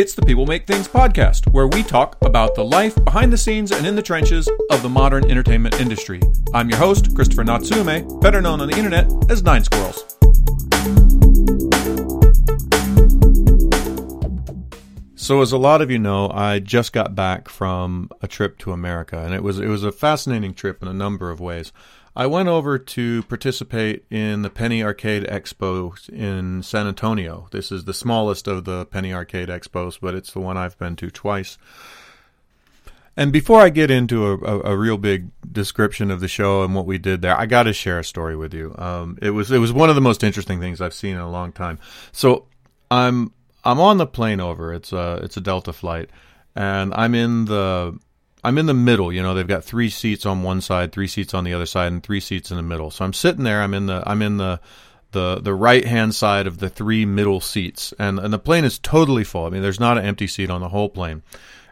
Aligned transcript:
It's 0.00 0.14
the 0.14 0.22
People 0.22 0.46
Make 0.46 0.66
Things 0.66 0.88
podcast, 0.88 1.52
where 1.52 1.66
we 1.66 1.82
talk 1.82 2.16
about 2.22 2.54
the 2.54 2.64
life 2.64 2.94
behind 3.04 3.30
the 3.30 3.36
scenes 3.36 3.70
and 3.70 3.86
in 3.86 3.94
the 3.94 4.00
trenches 4.00 4.48
of 4.70 4.80
the 4.80 4.88
modern 4.88 5.30
entertainment 5.30 5.78
industry. 5.78 6.22
I'm 6.54 6.70
your 6.70 6.78
host, 6.78 7.14
Christopher 7.14 7.44
Natsuume, 7.44 8.18
better 8.22 8.40
known 8.40 8.62
on 8.62 8.68
the 8.68 8.78
internet 8.78 9.12
as 9.30 9.42
Nine 9.42 9.62
Squirrels. 9.62 10.16
So, 15.16 15.42
as 15.42 15.52
a 15.52 15.58
lot 15.58 15.82
of 15.82 15.90
you 15.90 15.98
know, 15.98 16.30
I 16.32 16.60
just 16.60 16.94
got 16.94 17.14
back 17.14 17.50
from 17.50 18.08
a 18.22 18.26
trip 18.26 18.56
to 18.60 18.72
America, 18.72 19.22
and 19.22 19.34
it 19.34 19.42
was 19.42 19.58
it 19.58 19.68
was 19.68 19.84
a 19.84 19.92
fascinating 19.92 20.54
trip 20.54 20.80
in 20.80 20.88
a 20.88 20.94
number 20.94 21.30
of 21.30 21.40
ways. 21.40 21.74
I 22.16 22.26
went 22.26 22.48
over 22.48 22.78
to 22.78 23.22
participate 23.24 24.04
in 24.10 24.42
the 24.42 24.50
Penny 24.50 24.82
Arcade 24.82 25.24
Expo 25.24 26.08
in 26.10 26.62
San 26.62 26.86
Antonio. 26.86 27.48
This 27.52 27.70
is 27.70 27.84
the 27.84 27.94
smallest 27.94 28.48
of 28.48 28.64
the 28.64 28.86
Penny 28.86 29.12
Arcade 29.12 29.48
Expos, 29.48 29.98
but 30.00 30.14
it's 30.14 30.32
the 30.32 30.40
one 30.40 30.56
I've 30.56 30.78
been 30.78 30.96
to 30.96 31.10
twice. 31.10 31.56
And 33.16 33.32
before 33.32 33.60
I 33.60 33.68
get 33.68 33.90
into 33.90 34.26
a, 34.26 34.38
a, 34.38 34.72
a 34.72 34.76
real 34.76 34.96
big 34.96 35.30
description 35.52 36.10
of 36.10 36.20
the 36.20 36.28
show 36.28 36.64
and 36.64 36.74
what 36.74 36.86
we 36.86 36.98
did 36.98 37.22
there, 37.22 37.36
I 37.36 37.46
got 37.46 37.64
to 37.64 37.72
share 37.72 37.98
a 37.98 38.04
story 38.04 38.36
with 38.36 38.54
you. 38.54 38.74
Um, 38.78 39.18
it 39.20 39.30
was 39.30 39.50
it 39.50 39.58
was 39.58 39.72
one 39.72 39.88
of 39.88 39.94
the 39.94 40.00
most 40.00 40.24
interesting 40.24 40.58
things 40.60 40.80
I've 40.80 40.94
seen 40.94 41.14
in 41.14 41.20
a 41.20 41.30
long 41.30 41.52
time. 41.52 41.78
So 42.12 42.46
I'm 42.90 43.32
I'm 43.64 43.78
on 43.80 43.98
the 43.98 44.06
plane 44.06 44.40
over. 44.40 44.72
It's 44.72 44.92
a 44.92 45.20
it's 45.22 45.36
a 45.36 45.40
Delta 45.40 45.72
flight, 45.72 46.10
and 46.54 46.94
I'm 46.94 47.14
in 47.14 47.44
the 47.44 47.98
I'm 48.42 48.58
in 48.58 48.66
the 48.66 48.74
middle. 48.74 49.12
You 49.12 49.22
know, 49.22 49.34
they've 49.34 49.46
got 49.46 49.64
three 49.64 49.90
seats 49.90 50.24
on 50.24 50.42
one 50.42 50.60
side, 50.60 50.92
three 50.92 51.06
seats 51.06 51.34
on 51.34 51.44
the 51.44 51.52
other 51.52 51.66
side, 51.66 51.92
and 51.92 52.02
three 52.02 52.20
seats 52.20 52.50
in 52.50 52.56
the 52.56 52.62
middle. 52.62 52.90
So 52.90 53.04
I'm 53.04 53.12
sitting 53.12 53.44
there. 53.44 53.62
I'm 53.62 53.74
in 53.74 53.86
the 53.86 54.02
I'm 54.06 54.22
in 54.22 54.38
the 54.38 54.60
the 55.12 55.40
the 55.40 55.54
right 55.54 55.84
hand 55.84 56.14
side 56.14 56.46
of 56.46 56.58
the 56.58 56.68
three 56.68 57.04
middle 57.04 57.40
seats, 57.40 57.92
and 57.98 58.18
and 58.18 58.32
the 58.32 58.38
plane 58.38 58.64
is 58.64 58.78
totally 58.78 59.24
full. 59.24 59.46
I 59.46 59.50
mean, 59.50 59.62
there's 59.62 59.80
not 59.80 59.98
an 59.98 60.04
empty 60.04 60.26
seat 60.26 60.50
on 60.50 60.60
the 60.60 60.68
whole 60.68 60.88
plane. 60.88 61.22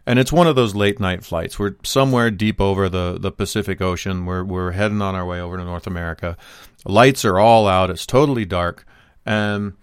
And 0.06 0.18
it's 0.18 0.32
one 0.32 0.46
of 0.46 0.56
those 0.56 0.74
late 0.74 0.98
night 0.98 1.22
flights. 1.22 1.58
We're 1.58 1.76
somewhere 1.82 2.30
deep 2.30 2.62
over 2.62 2.88
the, 2.88 3.18
the 3.20 3.30
Pacific 3.30 3.82
Ocean. 3.82 4.24
We're 4.24 4.42
we're 4.42 4.72
heading 4.72 5.02
on 5.02 5.14
our 5.14 5.26
way 5.26 5.38
over 5.38 5.58
to 5.58 5.64
North 5.64 5.86
America. 5.86 6.38
Lights 6.86 7.26
are 7.26 7.38
all 7.38 7.68
out. 7.68 7.90
It's 7.90 8.06
totally 8.06 8.46
dark, 8.46 8.86
and 9.26 9.74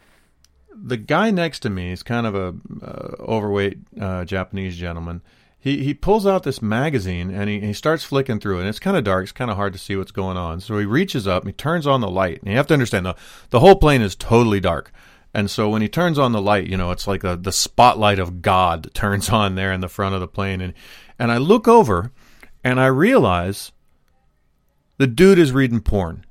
the 0.73 0.97
guy 0.97 1.31
next 1.31 1.59
to 1.59 1.70
me 1.70 1.92
is 1.92 2.03
kind 2.03 2.25
of 2.25 2.36
a 2.36 2.55
uh, 2.83 3.16
overweight 3.22 3.77
uh, 3.99 4.25
Japanese 4.25 4.75
gentleman 4.75 5.22
he 5.66 5.83
he 5.83 5.95
pulls 5.95 6.27
out 6.27 6.44
this 6.44 6.61
magazine 6.61 7.31
and 7.31 7.49
he, 7.49 7.59
he 7.59 7.73
starts 7.73 8.03
flicking 8.03 8.39
through 8.39 8.58
it. 8.58 8.59
And 8.61 8.69
it's 8.69 8.77
kind 8.77 8.95
of 8.95 9.03
dark. 9.03 9.23
It's 9.23 9.31
kind 9.31 9.49
of 9.49 9.58
hard 9.58 9.73
to 9.73 9.80
see 9.80 9.95
what's 9.95 10.11
going 10.11 10.38
on. 10.38 10.59
So 10.59 10.77
he 10.77 10.85
reaches 10.85 11.27
up, 11.27 11.41
and 11.41 11.49
he 11.49 11.53
turns 11.53 11.88
on 11.88 12.02
the 12.02 12.08
light. 12.08 12.39
And 12.39 12.52
you 12.52 12.58
have 12.58 12.67
to 12.67 12.75
understand 12.75 13.08
the 13.08 13.16
the 13.49 13.59
whole 13.59 13.75
plane 13.75 14.03
is 14.03 14.16
totally 14.16 14.59
dark. 14.59 14.91
And 15.33 15.49
so 15.49 15.67
when 15.67 15.81
he 15.81 15.89
turns 15.89 16.19
on 16.19 16.33
the 16.33 16.41
light, 16.41 16.67
you 16.67 16.77
know, 16.77 16.91
it's 16.91 17.08
like 17.08 17.23
a, 17.23 17.36
the 17.36 17.52
spotlight 17.52 18.19
of 18.19 18.43
God 18.43 18.91
turns 18.93 19.30
on 19.30 19.55
there 19.55 19.73
in 19.73 19.81
the 19.81 19.89
front 19.89 20.13
of 20.13 20.21
the 20.21 20.27
plane. 20.27 20.61
And 20.61 20.75
and 21.17 21.31
I 21.31 21.38
look 21.38 21.67
over 21.67 22.11
and 22.63 22.80
I 22.80 22.86
realize 22.86 23.71
the 24.99 25.08
dude 25.08 25.39
is 25.39 25.52
reading 25.52 25.81
porn. 25.81 26.27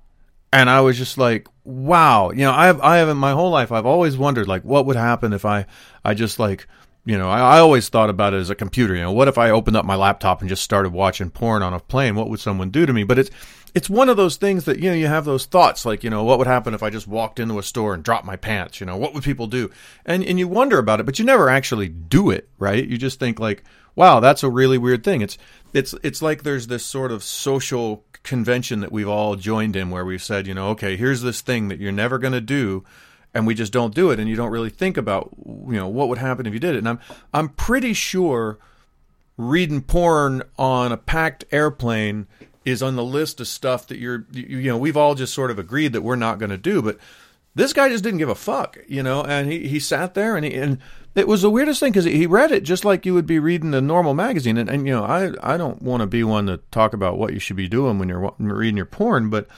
And 0.52 0.70
I 0.70 0.80
was 0.80 0.96
just 0.96 1.18
like, 1.18 1.48
wow, 1.64 2.30
you 2.30 2.44
know, 2.44 2.52
I 2.52 2.66
have 2.66 2.80
I 2.80 2.98
haven't 2.98 3.16
my 3.16 3.32
whole 3.32 3.50
life 3.50 3.72
I've 3.72 3.84
always 3.84 4.16
wondered 4.16 4.46
like 4.46 4.62
what 4.62 4.86
would 4.86 4.94
happen 4.94 5.32
if 5.32 5.44
I 5.44 5.66
I 6.04 6.14
just 6.14 6.38
like 6.38 6.68
you 7.04 7.18
know, 7.18 7.28
I, 7.28 7.56
I, 7.56 7.58
always 7.58 7.88
thought 7.88 8.08
about 8.08 8.32
it 8.32 8.38
as 8.38 8.50
a 8.50 8.54
computer. 8.54 8.94
You 8.94 9.02
know, 9.02 9.12
what 9.12 9.28
if 9.28 9.36
I 9.36 9.50
opened 9.50 9.76
up 9.76 9.84
my 9.84 9.94
laptop 9.94 10.40
and 10.40 10.48
just 10.48 10.62
started 10.62 10.92
watching 10.92 11.30
porn 11.30 11.62
on 11.62 11.74
a 11.74 11.80
plane? 11.80 12.14
What 12.14 12.30
would 12.30 12.40
someone 12.40 12.70
do 12.70 12.86
to 12.86 12.92
me? 12.92 13.04
But 13.04 13.18
it's 13.18 13.30
it's 13.74 13.90
one 13.90 14.08
of 14.08 14.16
those 14.16 14.36
things 14.36 14.64
that 14.64 14.78
you 14.78 14.88
know 14.88 14.96
you 14.96 15.06
have 15.06 15.24
those 15.24 15.46
thoughts 15.46 15.84
like 15.84 16.04
you 16.04 16.08
know 16.08 16.24
what 16.24 16.38
would 16.38 16.46
happen 16.46 16.72
if 16.72 16.82
I 16.82 16.90
just 16.90 17.06
walked 17.08 17.40
into 17.40 17.58
a 17.58 17.62
store 17.62 17.92
and 17.92 18.02
dropped 18.02 18.24
my 18.24 18.36
pants? 18.36 18.80
You 18.80 18.86
know, 18.86 18.96
what 18.96 19.12
would 19.12 19.22
people 19.22 19.46
do? 19.46 19.70
And 20.06 20.24
and 20.24 20.38
you 20.38 20.48
wonder 20.48 20.78
about 20.78 21.00
it, 21.00 21.06
but 21.06 21.18
you 21.18 21.24
never 21.24 21.50
actually 21.50 21.88
do 21.88 22.30
it, 22.30 22.48
right? 22.58 22.86
You 22.86 22.96
just 22.96 23.18
think 23.18 23.38
like, 23.38 23.64
wow, 23.94 24.20
that's 24.20 24.42
a 24.42 24.48
really 24.48 24.78
weird 24.78 25.04
thing. 25.04 25.20
It's 25.20 25.36
it's 25.74 25.94
it's 26.02 26.22
like 26.22 26.42
there's 26.42 26.68
this 26.68 26.86
sort 26.86 27.12
of 27.12 27.22
social 27.22 28.04
convention 28.22 28.80
that 28.80 28.92
we've 28.92 29.08
all 29.08 29.36
joined 29.36 29.76
in 29.76 29.90
where 29.90 30.06
we've 30.06 30.22
said, 30.22 30.46
you 30.46 30.54
know, 30.54 30.68
okay, 30.68 30.96
here's 30.96 31.20
this 31.20 31.42
thing 31.42 31.68
that 31.68 31.78
you're 31.78 31.92
never 31.92 32.18
going 32.18 32.32
to 32.32 32.40
do 32.40 32.82
and 33.34 33.46
we 33.46 33.54
just 33.54 33.72
don't 33.72 33.94
do 33.94 34.10
it 34.10 34.20
and 34.20 34.28
you 34.28 34.36
don't 34.36 34.50
really 34.50 34.70
think 34.70 34.96
about 34.96 35.30
you 35.46 35.74
know 35.74 35.88
what 35.88 36.08
would 36.08 36.18
happen 36.18 36.46
if 36.46 36.54
you 36.54 36.60
did 36.60 36.74
it. 36.74 36.78
And 36.78 36.88
i'm 36.88 37.00
i'm 37.32 37.48
pretty 37.48 37.92
sure 37.92 38.58
reading 39.36 39.82
porn 39.82 40.42
on 40.56 40.92
a 40.92 40.96
packed 40.96 41.44
airplane 41.50 42.26
is 42.64 42.82
on 42.82 42.96
the 42.96 43.04
list 43.04 43.40
of 43.40 43.48
stuff 43.48 43.86
that 43.88 43.98
you're 43.98 44.26
you, 44.32 44.58
you 44.58 44.70
know 44.70 44.78
we've 44.78 44.96
all 44.96 45.14
just 45.14 45.34
sort 45.34 45.50
of 45.50 45.58
agreed 45.58 45.92
that 45.92 46.02
we're 46.02 46.16
not 46.16 46.38
going 46.38 46.50
to 46.50 46.56
do 46.56 46.80
but 46.80 46.98
this 47.56 47.72
guy 47.72 47.88
just 47.88 48.04
didn't 48.04 48.18
give 48.18 48.28
a 48.28 48.34
fuck 48.34 48.78
you 48.88 49.02
know 49.02 49.22
and 49.22 49.50
he, 49.50 49.66
he 49.68 49.80
sat 49.80 50.14
there 50.14 50.36
and 50.36 50.46
he 50.46 50.54
and 50.54 50.78
it 51.14 51.28
was 51.28 51.42
the 51.42 51.50
weirdest 51.50 51.78
thing 51.78 51.92
because 51.92 52.04
he 52.04 52.26
read 52.26 52.50
it 52.50 52.62
just 52.62 52.84
like 52.84 53.06
you 53.06 53.14
would 53.14 53.26
be 53.26 53.38
reading 53.38 53.72
a 53.72 53.80
normal 53.80 54.14
magazine. 54.14 54.56
And, 54.56 54.68
and 54.68 54.86
you 54.86 54.92
know 54.92 55.04
i 55.04 55.32
i 55.42 55.56
don't 55.56 55.82
want 55.82 56.00
to 56.00 56.06
be 56.06 56.22
one 56.22 56.46
to 56.46 56.58
talk 56.70 56.94
about 56.94 57.18
what 57.18 57.32
you 57.32 57.40
should 57.40 57.56
be 57.56 57.68
doing 57.68 57.98
when 57.98 58.08
you're 58.08 58.32
reading 58.38 58.76
your 58.76 58.86
porn 58.86 59.30
but 59.30 59.48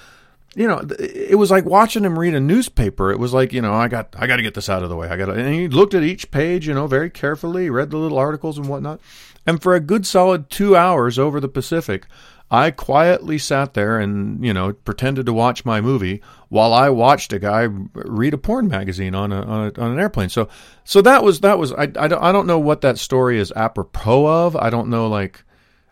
you 0.57 0.67
know, 0.67 0.83
it 0.99 1.39
was 1.39 1.51
like 1.51 1.67
watching 1.67 2.03
him 2.03 2.19
read 2.19 2.35
a 2.35 2.41
newspaper. 2.41 3.13
It 3.13 3.19
was 3.19 3.35
like, 3.35 3.53
you 3.53 3.61
know, 3.61 3.75
I 3.75 3.89
got, 3.89 4.17
I 4.17 4.27
got 4.27 4.37
to 4.37 4.43
get 4.43 4.55
this 4.55 4.71
out 4.71 4.83
of 4.83 4.89
the 4.89 4.97
way. 4.97 5.07
I 5.07 5.17
got 5.19 5.29
and 5.29 5.55
he 5.55 5.69
looked 5.69 5.93
at 5.93 6.03
each 6.03 6.31
page, 6.31 6.67
you 6.67 6.73
know, 6.73 6.87
very 6.87 7.11
carefully, 7.11 7.69
read 7.69 7.91
the 7.91 7.99
little 7.99 8.17
articles 8.17 8.57
and 8.57 8.67
whatnot. 8.67 8.99
And 9.47 9.63
for 9.63 9.75
a 9.75 9.81
good 9.81 10.07
solid 10.07 10.49
two 10.49 10.75
hours 10.75 11.19
over 11.19 11.41
the 11.41 11.49
Pacific, 11.49 12.07
I 12.51 12.71
quietly 12.71 13.37
sat 13.37 13.75
there 13.75 13.99
and, 13.99 14.43
you 14.43 14.55
know, 14.55 14.73
pretended 14.73 15.27
to 15.27 15.33
watch 15.35 15.67
my 15.67 15.83
movie 15.83 16.23
while 16.49 16.73
I 16.73 16.89
watched 16.89 17.35
a 17.35 17.39
guy 17.39 17.69
read 17.93 18.33
a 18.33 18.39
porn 18.39 18.67
magazine 18.67 19.15
on 19.15 19.33
a, 19.33 19.43
on, 19.43 19.67
a, 19.67 19.81
on 19.81 19.93
an 19.93 19.99
airplane. 19.99 20.31
So, 20.31 20.49
so 20.85 21.03
that 21.03 21.23
was, 21.23 21.41
that 21.41 21.59
was, 21.59 21.73
I, 21.75 21.83
I 21.83 22.09
don't, 22.09 22.23
I 22.23 22.33
don't 22.33 22.47
know 22.47 22.59
what 22.59 22.81
that 22.81 22.99
story 22.99 23.39
is 23.39 23.53
apropos 23.55 24.27
of. 24.27 24.57
I 24.57 24.71
don't 24.71 24.89
know, 24.89 25.07
like, 25.07 25.43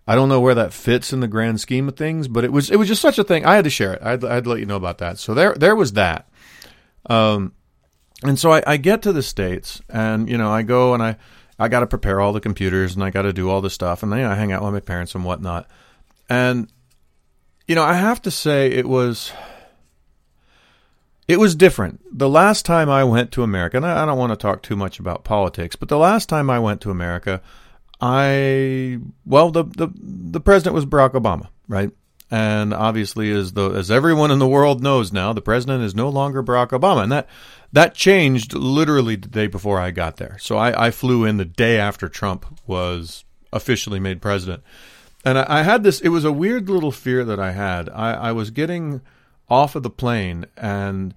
I 0.06 0.15
don't 0.15 0.28
know 0.28 0.41
where 0.41 0.54
that 0.54 0.72
fits 0.72 1.12
in 1.12 1.20
the 1.20 1.28
grand 1.28 1.60
scheme 1.60 1.88
of 1.88 1.97
things, 1.97 2.28
but 2.28 2.44
it 2.44 2.53
was 2.53 2.70
it 2.70 2.76
was 2.76 2.88
just 2.88 3.00
such 3.00 3.19
a 3.19 3.25
thing. 3.25 3.47
I 3.47 3.56
had 3.56 3.65
to 3.65 3.70
share 3.70 3.94
it. 3.94 4.03
I'd, 4.03 4.25
I'd 4.25 4.47
let 4.47 4.60
you 4.60 4.66
know 4.66 4.76
about 4.76 4.98
that. 4.98 5.19
So 5.19 5.32
there 5.32 5.54
there 5.54 5.75
was 5.75 5.94
that. 5.94 6.28
Um, 7.06 7.53
and 8.22 8.38
so 8.38 8.53
I, 8.53 8.62
I 8.66 8.76
get 8.76 9.03
to 9.03 9.12
the 9.12 9.22
states, 9.22 9.81
and 9.88 10.28
you 10.28 10.37
know 10.37 10.50
I 10.50 10.62
go 10.62 10.92
and 10.94 11.03
I 11.03 11.16
I 11.59 11.69
got 11.69 11.81
to 11.81 11.87
prepare 11.87 12.20
all 12.20 12.32
the 12.32 12.41
computers 12.41 12.94
and 12.94 13.04
I 13.04 13.10
got 13.10 13.22
to 13.22 13.32
do 13.32 13.48
all 13.48 13.62
the 13.62 13.70
stuff, 13.70 14.03
and 14.03 14.12
then 14.12 14.20
you 14.20 14.25
know, 14.26 14.32
I 14.32 14.34
hang 14.34 14.53
out 14.53 14.62
with 14.62 14.75
my 14.75 14.81
parents 14.81 15.15
and 15.15 15.25
whatnot. 15.25 15.69
And 16.28 16.71
you 17.66 17.75
know 17.75 17.82
I 17.82 17.94
have 17.94 18.21
to 18.22 18.31
say 18.31 18.71
it 18.71 18.86
was 18.86 19.32
it 21.26 21.38
was 21.38 21.54
different. 21.54 22.00
The 22.12 22.28
last 22.28 22.66
time 22.66 22.91
I 22.91 23.04
went 23.04 23.32
to 23.32 23.42
America, 23.42 23.78
and 23.78 23.86
I, 23.86 24.03
I 24.03 24.06
don't 24.06 24.19
want 24.19 24.32
to 24.32 24.36
talk 24.36 24.62
too 24.62 24.76
much 24.76 24.98
about 24.98 25.25
politics, 25.25 25.76
but 25.76 25.88
the 25.88 25.97
last 25.97 26.28
time 26.28 26.50
I 26.50 26.59
went 26.59 26.82
to 26.82 26.91
America 26.91 27.41
I 28.06 28.98
well 29.25 29.50
the 29.50 29.65
the 29.65 29.88
the 29.97 30.41
president 30.41 30.75
was 30.75 30.84
Barack 30.84 31.12
Obama, 31.12 31.48
right? 31.69 31.91
And 32.31 32.75
obviously, 32.75 33.31
as 33.31 33.54
the 33.54 33.70
as 33.70 33.91
everyone 33.91 34.31
in 34.31 34.38
the 34.38 34.47
world 34.47 34.82
knows 34.82 35.10
now, 35.10 35.32
the 35.32 35.41
president 35.41 35.82
is 35.82 35.94
no 35.94 36.10
longer 36.10 36.42
Barack 36.42 36.69
Obama, 36.69 37.03
and 37.03 37.12
that 37.12 37.28
that 37.72 37.94
changed 37.94 38.53
literally 38.53 39.16
the 39.16 39.28
day 39.28 39.47
before 39.47 39.81
I 39.81 39.91
got 39.91 40.19
there. 40.19 40.37
So 40.38 40.59
I, 40.59 40.88
I 40.88 40.91
flew 40.91 41.25
in 41.25 41.38
the 41.38 41.47
day 41.47 41.78
after 41.78 42.10
Trump 42.10 42.60
was 42.66 43.25
officially 43.54 44.00
made 44.00 44.21
president, 44.21 44.62
and 45.25 45.38
I, 45.38 45.60
I 45.60 45.62
had 45.62 45.82
this. 45.82 46.03
It 46.03 46.10
was 46.10 46.26
a 46.26 46.32
weird 46.32 46.69
little 46.69 46.92
fear 46.92 47.25
that 47.25 47.41
I 47.41 47.53
had. 47.53 47.88
I, 47.88 48.12
I 48.12 48.32
was 48.32 48.50
getting 48.50 49.00
off 49.48 49.76
of 49.76 49.82
the 49.82 49.91
plane 49.91 50.44
and 50.59 51.15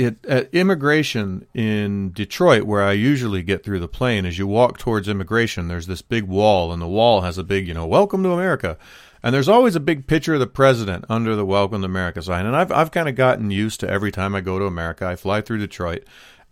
it 0.00 0.24
at 0.26 0.52
immigration 0.54 1.46
in 1.54 2.12
Detroit, 2.12 2.62
where 2.62 2.82
I 2.82 2.92
usually 2.92 3.42
get 3.42 3.62
through 3.62 3.80
the 3.80 3.88
plane, 3.88 4.24
as 4.24 4.38
you 4.38 4.46
walk 4.46 4.78
towards 4.78 5.08
immigration, 5.08 5.68
there's 5.68 5.86
this 5.86 6.02
big 6.02 6.24
wall, 6.24 6.72
and 6.72 6.80
the 6.80 6.86
wall 6.86 7.20
has 7.20 7.38
a 7.38 7.44
big, 7.44 7.68
you 7.68 7.74
know, 7.74 7.86
"Welcome 7.86 8.22
to 8.22 8.32
America," 8.32 8.78
and 9.22 9.34
there's 9.34 9.48
always 9.48 9.76
a 9.76 9.80
big 9.80 10.06
picture 10.06 10.34
of 10.34 10.40
the 10.40 10.46
president 10.46 11.04
under 11.08 11.36
the 11.36 11.44
"Welcome 11.44 11.82
to 11.82 11.86
America" 11.86 12.22
sign. 12.22 12.46
And 12.46 12.56
I've 12.56 12.72
I've 12.72 12.90
kind 12.90 13.08
of 13.08 13.14
gotten 13.14 13.50
used 13.50 13.80
to 13.80 13.90
every 13.90 14.10
time 14.10 14.34
I 14.34 14.40
go 14.40 14.58
to 14.58 14.64
America, 14.64 15.06
I 15.06 15.16
fly 15.16 15.40
through 15.40 15.58
Detroit, 15.58 16.04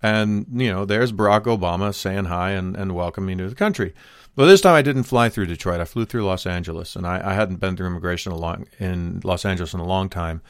and 0.03 0.47
you 0.53 0.71
know, 0.71 0.85
there's 0.85 1.13
Barack 1.13 1.45
Obama 1.45 1.95
saying 1.95 2.27
hi 2.27 2.51
and 2.51 2.77
and 2.77 2.95
welcoming 2.95 3.39
to 3.39 3.49
the 3.49 3.55
country. 3.55 3.95
But 4.37 4.47
this 4.47 4.61
time 4.61 4.75
I 4.75 4.83
didn't 4.83 5.03
fly 5.03 5.31
through 5.31 5.47
Detroit. 5.47 5.81
I 5.81 5.85
flew 5.85 6.05
through 6.05 6.25
Los 6.25 6.47
Angeles, 6.47 6.95
and 6.95 7.05
I, 7.05 7.21
I 7.25 7.35
hadn't 7.35 7.59
been 7.59 7.77
through 7.77 7.89
immigration 7.89 8.31
a 8.31 8.37
long, 8.37 8.67
in 8.79 9.21
Los 9.25 9.45
Angeles 9.45 9.75
in 9.75 9.81
a 9.81 9.85
long 9.85 10.09
time. 10.09 10.43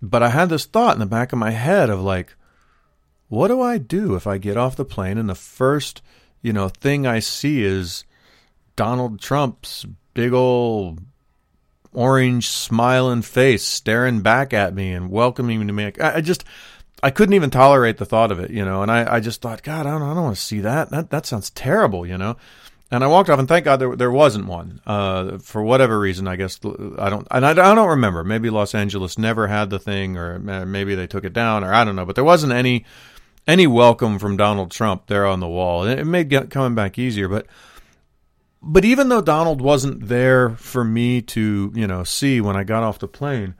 But 0.00 0.22
I 0.22 0.28
had 0.28 0.48
this 0.48 0.64
thought 0.64 0.94
in 0.94 1.00
the 1.00 1.06
back 1.06 1.32
of 1.32 1.40
my 1.40 1.50
head 1.50 1.90
of 1.90 2.00
like, 2.00 2.36
what 3.32 3.48
do 3.48 3.62
I 3.62 3.78
do 3.78 4.14
if 4.14 4.26
I 4.26 4.36
get 4.36 4.58
off 4.58 4.76
the 4.76 4.84
plane 4.84 5.16
and 5.16 5.26
the 5.26 5.34
first, 5.34 6.02
you 6.42 6.52
know, 6.52 6.68
thing 6.68 7.06
I 7.06 7.20
see 7.20 7.62
is 7.62 8.04
Donald 8.76 9.22
Trump's 9.22 9.86
big 10.12 10.34
old 10.34 11.00
orange 11.94 12.46
smiling 12.46 13.22
face 13.22 13.64
staring 13.64 14.20
back 14.20 14.52
at 14.52 14.74
me 14.74 14.92
and 14.92 15.10
welcoming 15.10 15.60
me 15.60 15.66
to 15.66 15.72
me. 15.72 15.92
I, 15.98 16.20
just, 16.20 16.44
I 17.02 17.08
couldn't 17.08 17.32
even 17.32 17.48
tolerate 17.48 17.96
the 17.96 18.04
thought 18.04 18.32
of 18.32 18.38
it, 18.38 18.50
you 18.50 18.66
know, 18.66 18.82
and 18.82 18.90
I, 18.90 19.14
I 19.14 19.20
just 19.20 19.40
thought, 19.40 19.62
God, 19.62 19.86
I 19.86 19.92
don't, 19.92 20.02
I 20.02 20.12
don't 20.12 20.24
want 20.24 20.36
to 20.36 20.42
see 20.42 20.60
that. 20.60 20.90
That, 20.90 21.08
that 21.08 21.24
sounds 21.24 21.48
terrible, 21.48 22.06
you 22.06 22.18
know. 22.18 22.36
And 22.90 23.02
I 23.02 23.06
walked 23.06 23.30
off, 23.30 23.38
and 23.38 23.48
thank 23.48 23.64
God 23.64 23.78
there 23.78 23.96
there 23.96 24.10
wasn't 24.10 24.44
one. 24.44 24.82
Uh, 24.84 25.38
for 25.38 25.62
whatever 25.62 25.98
reason, 25.98 26.28
I 26.28 26.36
guess 26.36 26.60
I 26.98 27.08
don't, 27.08 27.26
and 27.30 27.46
I, 27.46 27.52
I 27.52 27.74
don't 27.74 27.88
remember. 27.88 28.22
Maybe 28.22 28.50
Los 28.50 28.74
Angeles 28.74 29.16
never 29.16 29.46
had 29.46 29.70
the 29.70 29.78
thing, 29.78 30.18
or 30.18 30.38
maybe 30.38 30.94
they 30.94 31.06
took 31.06 31.24
it 31.24 31.32
down, 31.32 31.64
or 31.64 31.72
I 31.72 31.84
don't 31.84 31.96
know. 31.96 32.04
But 32.04 32.16
there 32.16 32.24
wasn't 32.24 32.52
any 32.52 32.84
any 33.46 33.66
welcome 33.66 34.18
from 34.18 34.36
Donald 34.36 34.70
Trump 34.70 35.06
there 35.06 35.26
on 35.26 35.40
the 35.40 35.48
wall. 35.48 35.84
It 35.84 36.04
made 36.04 36.50
coming 36.50 36.74
back 36.74 36.98
easier, 36.98 37.28
but 37.28 37.46
but 38.62 38.84
even 38.84 39.08
though 39.08 39.20
Donald 39.20 39.60
wasn't 39.60 40.06
there 40.06 40.50
for 40.50 40.84
me 40.84 41.20
to, 41.22 41.72
you 41.74 41.86
know, 41.86 42.04
see 42.04 42.40
when 42.40 42.56
I 42.56 42.62
got 42.62 42.84
off 42.84 43.00
the 43.00 43.08
plane, 43.08 43.54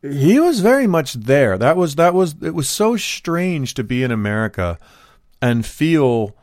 he 0.00 0.40
was 0.40 0.60
very 0.60 0.86
much 0.86 1.12
there. 1.12 1.58
That 1.58 1.76
was 1.76 1.96
that 1.96 2.14
was 2.14 2.34
it 2.42 2.54
was 2.54 2.68
so 2.68 2.96
strange 2.96 3.74
to 3.74 3.84
be 3.84 4.02
in 4.02 4.10
America 4.10 4.78
and 5.42 5.66
feel 5.66 6.36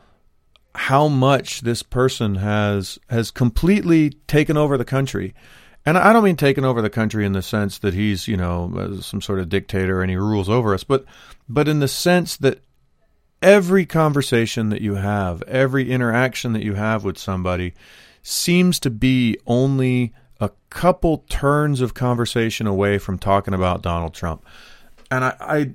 how 0.75 1.07
much 1.07 1.61
this 1.61 1.81
person 1.81 2.35
has 2.35 2.99
has 3.09 3.31
completely 3.31 4.11
taken 4.27 4.57
over 4.57 4.77
the 4.77 4.85
country. 4.85 5.33
And 5.85 5.97
I 5.97 6.11
don't 6.11 6.23
mean 6.23 6.35
taken 6.35 6.65
over 6.65 6.81
the 6.81 6.89
country 6.89 7.25
in 7.25 7.31
the 7.31 7.41
sense 7.41 7.79
that 7.79 7.93
he's, 7.93 8.27
you 8.27 8.35
know, 8.35 8.73
uh, 8.77 9.01
some 9.01 9.21
sort 9.21 9.39
of 9.39 9.47
dictator 9.47 10.01
and 10.01 10.11
he 10.11 10.17
rules 10.17 10.49
over 10.49 10.73
us, 10.73 10.83
but 10.83 11.05
but 11.49 11.67
in 11.67 11.79
the 11.79 11.87
sense 11.87 12.37
that 12.37 12.61
every 13.41 13.85
conversation 13.85 14.69
that 14.69 14.81
you 14.81 14.95
have, 14.95 15.41
every 15.43 15.91
interaction 15.91 16.53
that 16.53 16.63
you 16.63 16.73
have 16.73 17.03
with 17.03 17.17
somebody 17.17 17.73
seems 18.21 18.79
to 18.79 18.89
be 18.89 19.37
only 19.45 20.13
a 20.39 20.51
couple 20.69 21.19
turns 21.29 21.81
of 21.81 21.93
conversation 21.93 22.67
away 22.67 22.97
from 22.97 23.17
talking 23.17 23.53
about 23.53 23.81
Donald 23.81 24.13
Trump. 24.13 24.45
And 25.09 25.23
I, 25.23 25.35
I 25.39 25.71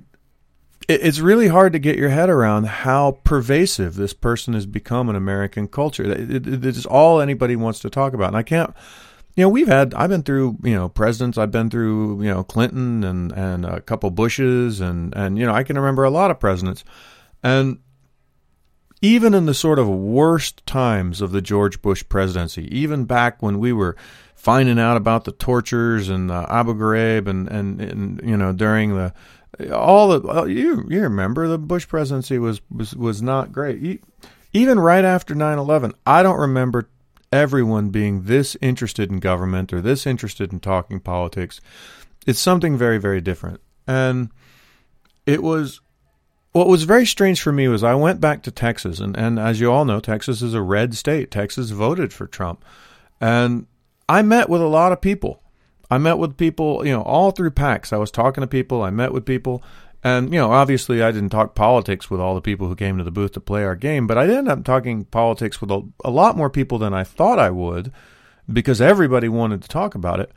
it's 0.89 1.19
really 1.19 1.47
hard 1.47 1.73
to 1.73 1.79
get 1.79 1.97
your 1.97 2.09
head 2.09 2.29
around 2.29 2.65
how 2.65 3.19
pervasive 3.23 3.95
this 3.95 4.13
person 4.13 4.53
has 4.53 4.65
become 4.65 5.09
in 5.09 5.15
American 5.15 5.67
culture. 5.67 6.03
It, 6.03 6.47
it, 6.47 6.65
it's 6.65 6.85
all 6.85 7.21
anybody 7.21 7.55
wants 7.55 7.79
to 7.79 7.89
talk 7.89 8.13
about. 8.13 8.27
And 8.27 8.37
I 8.37 8.43
can't, 8.43 8.73
you 9.35 9.43
know, 9.43 9.49
we've 9.49 9.67
had, 9.67 9.93
I've 9.93 10.09
been 10.09 10.23
through, 10.23 10.57
you 10.63 10.75
know, 10.75 10.89
presidents, 10.89 11.37
I've 11.37 11.51
been 11.51 11.69
through, 11.69 12.21
you 12.21 12.29
know, 12.29 12.43
Clinton 12.43 13.03
and, 13.03 13.31
and 13.31 13.65
a 13.65 13.81
couple 13.81 14.11
Bushes 14.11 14.81
and, 14.81 15.15
and, 15.15 15.37
you 15.37 15.45
know, 15.45 15.53
I 15.53 15.63
can 15.63 15.77
remember 15.77 16.03
a 16.03 16.09
lot 16.09 16.31
of 16.31 16.39
presidents. 16.39 16.83
And 17.43 17.79
even 19.01 19.33
in 19.33 19.45
the 19.45 19.53
sort 19.53 19.79
of 19.79 19.89
worst 19.89 20.65
times 20.65 21.19
of 21.19 21.31
the 21.31 21.41
George 21.41 21.81
Bush 21.81 22.03
presidency, 22.07 22.73
even 22.75 23.03
back 23.03 23.43
when 23.43 23.59
we 23.59 23.73
were 23.73 23.97
finding 24.33 24.79
out 24.79 24.95
about 24.95 25.25
the 25.25 25.31
tortures 25.33 26.07
and 26.09 26.31
Abu 26.31 26.73
Ghraib 26.73 27.27
and, 27.27 27.47
and, 27.49 27.81
and, 27.81 28.21
you 28.23 28.37
know, 28.37 28.53
during 28.53 28.95
the, 28.95 29.13
all 29.73 30.19
the, 30.19 30.45
you, 30.45 30.85
you 30.89 31.01
remember 31.01 31.47
the 31.47 31.57
Bush 31.57 31.87
presidency 31.87 32.39
was, 32.39 32.61
was, 32.71 32.95
was 32.95 33.21
not 33.21 33.51
great. 33.51 34.01
Even 34.53 34.79
right 34.79 35.03
after 35.03 35.35
9 35.35 35.57
11, 35.57 35.93
I 36.05 36.23
don't 36.23 36.39
remember 36.39 36.89
everyone 37.31 37.89
being 37.89 38.23
this 38.23 38.55
interested 38.61 39.11
in 39.11 39.19
government 39.19 39.73
or 39.73 39.81
this 39.81 40.05
interested 40.05 40.53
in 40.53 40.59
talking 40.59 40.99
politics. 40.99 41.59
It's 42.25 42.39
something 42.39 42.77
very, 42.77 42.99
very 42.99 43.19
different. 43.19 43.59
And 43.85 44.29
it 45.25 45.43
was 45.43 45.81
what 46.53 46.67
was 46.67 46.83
very 46.83 47.05
strange 47.05 47.41
for 47.41 47.51
me 47.51 47.67
was 47.67 47.83
I 47.83 47.95
went 47.95 48.21
back 48.21 48.43
to 48.43 48.51
Texas, 48.51 48.99
and, 48.99 49.17
and 49.17 49.39
as 49.39 49.59
you 49.59 49.71
all 49.71 49.85
know, 49.85 49.99
Texas 49.99 50.41
is 50.41 50.53
a 50.53 50.61
red 50.61 50.95
state. 50.95 51.31
Texas 51.31 51.71
voted 51.71 52.13
for 52.13 52.27
Trump. 52.27 52.63
And 53.19 53.65
I 54.07 54.21
met 54.21 54.49
with 54.49 54.61
a 54.61 54.67
lot 54.67 54.91
of 54.91 55.01
people. 55.01 55.41
I 55.89 55.97
met 55.97 56.19
with 56.19 56.37
people, 56.37 56.85
you 56.85 56.93
know, 56.93 57.01
all 57.01 57.31
through 57.31 57.51
PAX. 57.51 57.91
I 57.91 57.97
was 57.97 58.11
talking 58.11 58.41
to 58.41 58.47
people, 58.47 58.83
I 58.83 58.91
met 58.91 59.11
with 59.11 59.25
people. 59.25 59.63
And, 60.03 60.33
you 60.33 60.39
know, 60.39 60.51
obviously 60.51 61.01
I 61.01 61.11
didn't 61.11 61.29
talk 61.29 61.55
politics 61.55 62.11
with 62.11 62.19
all 62.19 62.35
the 62.35 62.41
people 62.41 62.67
who 62.67 62.75
came 62.75 62.97
to 62.97 63.03
the 63.03 63.11
booth 63.11 63.31
to 63.33 63.39
play 63.39 63.63
our 63.63 63.75
game, 63.75 64.05
but 64.05 64.17
I 64.17 64.23
ended 64.23 64.49
up 64.49 64.63
talking 64.65 65.05
politics 65.05 65.61
with 65.61 65.71
a, 65.71 65.81
a 66.03 66.11
lot 66.11 66.35
more 66.35 66.49
people 66.49 66.77
than 66.77 66.93
I 66.93 67.03
thought 67.03 67.39
I 67.39 67.49
would 67.49 67.91
because 68.51 68.81
everybody 68.81 69.29
wanted 69.29 69.61
to 69.61 69.69
talk 69.69 69.95
about 69.95 70.19
it. 70.19 70.31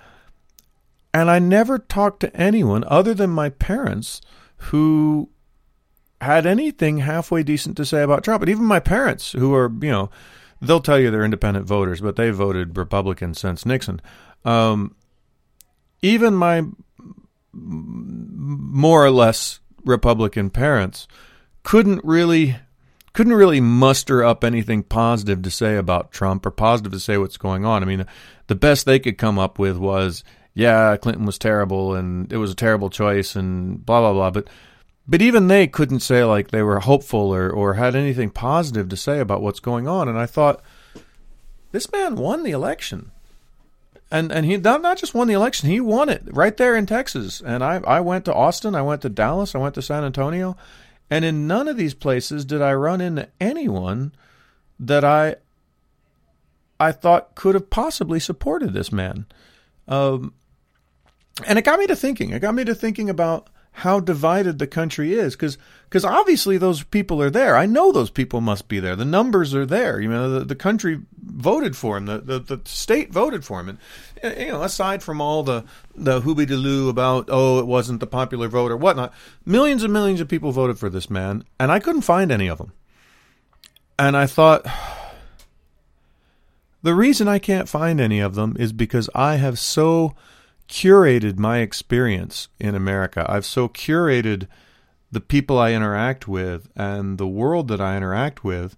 And 1.12 1.30
I 1.30 1.40
never 1.40 1.78
talked 1.78 2.20
to 2.20 2.36
anyone 2.36 2.84
other 2.86 3.12
than 3.12 3.30
my 3.30 3.48
parents 3.48 4.20
who 4.56 5.30
had 6.20 6.46
anything 6.46 6.98
halfway 6.98 7.42
decent 7.42 7.76
to 7.76 7.84
say 7.84 8.02
about 8.02 8.24
Trump. 8.24 8.42
And 8.42 8.50
even 8.50 8.64
my 8.64 8.80
parents, 8.80 9.32
who 9.32 9.54
are, 9.54 9.70
you 9.80 9.90
know, 9.90 10.10
they'll 10.60 10.80
tell 10.80 10.98
you 10.98 11.10
they're 11.10 11.24
independent 11.24 11.66
voters, 11.66 12.00
but 12.00 12.16
they 12.16 12.30
voted 12.30 12.76
Republican 12.76 13.34
since 13.34 13.66
Nixon. 13.66 14.00
Um, 14.44 14.94
even 16.02 16.34
my 16.34 16.62
more 17.52 19.04
or 19.04 19.10
less 19.10 19.60
Republican 19.84 20.50
parents 20.50 21.08
couldn't 21.62 22.04
really 22.04 22.56
couldn't 23.12 23.32
really 23.32 23.60
muster 23.60 24.22
up 24.22 24.44
anything 24.44 24.82
positive 24.82 25.40
to 25.40 25.50
say 25.50 25.76
about 25.76 26.12
Trump 26.12 26.44
or 26.44 26.50
positive 26.50 26.92
to 26.92 27.00
say 27.00 27.16
what's 27.16 27.38
going 27.38 27.64
on. 27.64 27.82
I 27.82 27.86
mean, 27.86 28.04
the 28.46 28.54
best 28.54 28.84
they 28.84 28.98
could 28.98 29.16
come 29.16 29.38
up 29.38 29.58
with 29.58 29.78
was, 29.78 30.22
yeah, 30.52 30.98
Clinton 30.98 31.24
was 31.24 31.38
terrible 31.38 31.94
and 31.94 32.30
it 32.30 32.36
was 32.36 32.52
a 32.52 32.56
terrible 32.56 32.90
choice 32.90 33.34
and 33.34 33.84
blah 33.84 34.00
blah 34.00 34.12
blah. 34.12 34.30
But 34.30 34.48
but 35.08 35.22
even 35.22 35.46
they 35.46 35.66
couldn't 35.66 36.00
say 36.00 36.24
like 36.24 36.50
they 36.50 36.62
were 36.62 36.80
hopeful 36.80 37.32
or, 37.32 37.48
or 37.50 37.74
had 37.74 37.94
anything 37.94 38.30
positive 38.30 38.88
to 38.88 38.96
say 38.96 39.20
about 39.20 39.42
what's 39.42 39.60
going 39.60 39.86
on. 39.86 40.08
And 40.08 40.18
I 40.18 40.26
thought, 40.26 40.62
this 41.72 41.90
man 41.92 42.16
won 42.16 42.42
the 42.42 42.50
election. 42.50 43.12
And 44.10 44.30
and 44.30 44.46
he 44.46 44.56
not, 44.56 44.82
not 44.82 44.98
just 44.98 45.14
won 45.14 45.26
the 45.26 45.34
election, 45.34 45.68
he 45.68 45.80
won 45.80 46.08
it 46.08 46.22
right 46.26 46.56
there 46.56 46.76
in 46.76 46.86
Texas. 46.86 47.40
And 47.40 47.64
I, 47.64 47.76
I 47.78 48.00
went 48.00 48.24
to 48.26 48.34
Austin, 48.34 48.74
I 48.74 48.82
went 48.82 49.02
to 49.02 49.08
Dallas, 49.08 49.54
I 49.54 49.58
went 49.58 49.74
to 49.74 49.82
San 49.82 50.04
Antonio, 50.04 50.56
and 51.10 51.24
in 51.24 51.46
none 51.46 51.66
of 51.66 51.76
these 51.76 51.94
places 51.94 52.44
did 52.44 52.62
I 52.62 52.72
run 52.74 53.00
into 53.00 53.28
anyone 53.40 54.12
that 54.78 55.04
I 55.04 55.36
I 56.78 56.92
thought 56.92 57.34
could 57.34 57.54
have 57.54 57.68
possibly 57.68 58.20
supported 58.20 58.72
this 58.72 58.92
man. 58.92 59.26
Um, 59.88 60.34
and 61.44 61.58
it 61.58 61.64
got 61.64 61.78
me 61.78 61.86
to 61.86 61.96
thinking. 61.96 62.30
It 62.30 62.40
got 62.40 62.54
me 62.54 62.64
to 62.64 62.74
thinking 62.74 63.10
about 63.10 63.48
how 63.76 64.00
divided 64.00 64.58
the 64.58 64.66
country 64.66 65.12
is 65.12 65.36
because 65.36 65.58
because 65.84 66.02
obviously 66.02 66.56
those 66.56 66.82
people 66.82 67.20
are 67.20 67.28
there. 67.28 67.58
I 67.58 67.66
know 67.66 67.92
those 67.92 68.08
people 68.08 68.40
must 68.40 68.68
be 68.68 68.80
there. 68.80 68.96
The 68.96 69.04
numbers 69.04 69.54
are 69.54 69.66
there. 69.66 70.00
You 70.00 70.08
know, 70.08 70.30
the, 70.30 70.44
the 70.46 70.54
country 70.54 71.02
voted 71.22 71.76
for 71.76 71.98
him. 71.98 72.06
The, 72.06 72.18
the, 72.18 72.38
the 72.38 72.60
state 72.64 73.12
voted 73.12 73.44
for 73.44 73.60
him. 73.60 73.68
And 73.68 73.78
eh, 74.22 74.46
you 74.46 74.52
know, 74.52 74.62
aside 74.62 75.02
from 75.02 75.20
all 75.20 75.42
the 75.42 75.62
the 75.94 76.22
hooby 76.22 76.46
doo 76.46 76.88
about 76.88 77.28
oh 77.28 77.58
it 77.58 77.66
wasn't 77.66 78.00
the 78.00 78.06
popular 78.06 78.48
vote 78.48 78.70
or 78.70 78.78
whatnot, 78.78 79.12
millions 79.44 79.82
and 79.82 79.92
millions 79.92 80.22
of 80.22 80.28
people 80.28 80.52
voted 80.52 80.78
for 80.78 80.88
this 80.88 81.10
man, 81.10 81.44
and 81.60 81.70
I 81.70 81.78
couldn't 81.78 82.00
find 82.00 82.32
any 82.32 82.48
of 82.48 82.56
them. 82.56 82.72
And 83.98 84.16
I 84.16 84.26
thought. 84.26 84.66
The 86.82 86.94
reason 86.94 87.26
I 87.26 87.40
can't 87.40 87.68
find 87.68 88.00
any 88.00 88.20
of 88.20 88.36
them 88.36 88.54
is 88.60 88.72
because 88.72 89.10
I 89.12 89.36
have 89.36 89.58
so 89.58 90.14
curated 90.68 91.38
my 91.38 91.58
experience 91.58 92.48
in 92.58 92.74
America. 92.74 93.24
I've 93.28 93.44
so 93.44 93.68
curated 93.68 94.48
the 95.10 95.20
people 95.20 95.58
I 95.58 95.72
interact 95.72 96.26
with 96.26 96.68
and 96.76 97.18
the 97.18 97.26
world 97.26 97.68
that 97.68 97.80
I 97.80 97.96
interact 97.96 98.44
with 98.44 98.76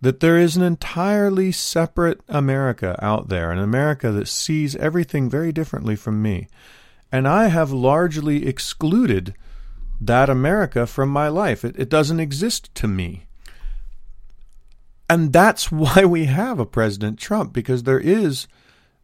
that 0.00 0.20
there 0.20 0.36
is 0.36 0.56
an 0.56 0.62
entirely 0.62 1.52
separate 1.52 2.20
America 2.28 2.98
out 3.00 3.28
there, 3.28 3.52
an 3.52 3.58
America 3.58 4.10
that 4.10 4.28
sees 4.28 4.74
everything 4.76 5.30
very 5.30 5.52
differently 5.52 5.94
from 5.94 6.20
me. 6.20 6.48
And 7.12 7.28
I 7.28 7.48
have 7.48 7.70
largely 7.70 8.46
excluded 8.46 9.34
that 10.00 10.28
America 10.28 10.86
from 10.86 11.08
my 11.08 11.28
life. 11.28 11.64
It, 11.64 11.76
it 11.78 11.88
doesn't 11.88 12.18
exist 12.18 12.74
to 12.74 12.88
me. 12.88 13.26
And 15.08 15.32
that's 15.32 15.70
why 15.72 16.04
we 16.04 16.24
have 16.24 16.58
a 16.58 16.66
President 16.66 17.18
Trump, 17.18 17.52
because 17.52 17.84
there 17.84 18.00
is 18.00 18.48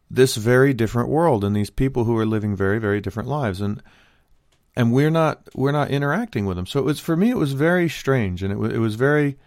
this 0.09 0.35
very 0.35 0.73
different 0.73 1.09
world 1.09 1.43
and 1.43 1.55
these 1.55 1.69
people 1.69 2.05
who 2.05 2.17
are 2.17 2.25
living 2.25 2.55
very 2.55 2.79
very 2.79 3.01
different 3.01 3.29
lives. 3.29 3.61
And 3.61 3.81
and 4.75 4.93
we're 4.93 5.11
not 5.11 5.47
we're 5.53 5.71
not 5.71 5.91
interacting 5.91 6.45
with 6.45 6.57
them. 6.57 6.65
So 6.65 6.79
it 6.79 6.85
was 6.85 6.99
for 6.99 7.15
me 7.15 7.29
it 7.29 7.37
was 7.37 7.53
very 7.53 7.89
strange 7.89 8.41
and 8.43 8.51
it 8.51 8.57
was 8.57 8.73
it 8.73 8.79
was 8.79 8.95
very 8.95 9.37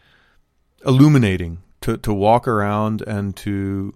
illuminating 0.84 1.62
to 1.80 1.96
to 1.96 2.12
walk 2.12 2.46
around 2.46 3.02
and 3.02 3.36
to 3.36 3.94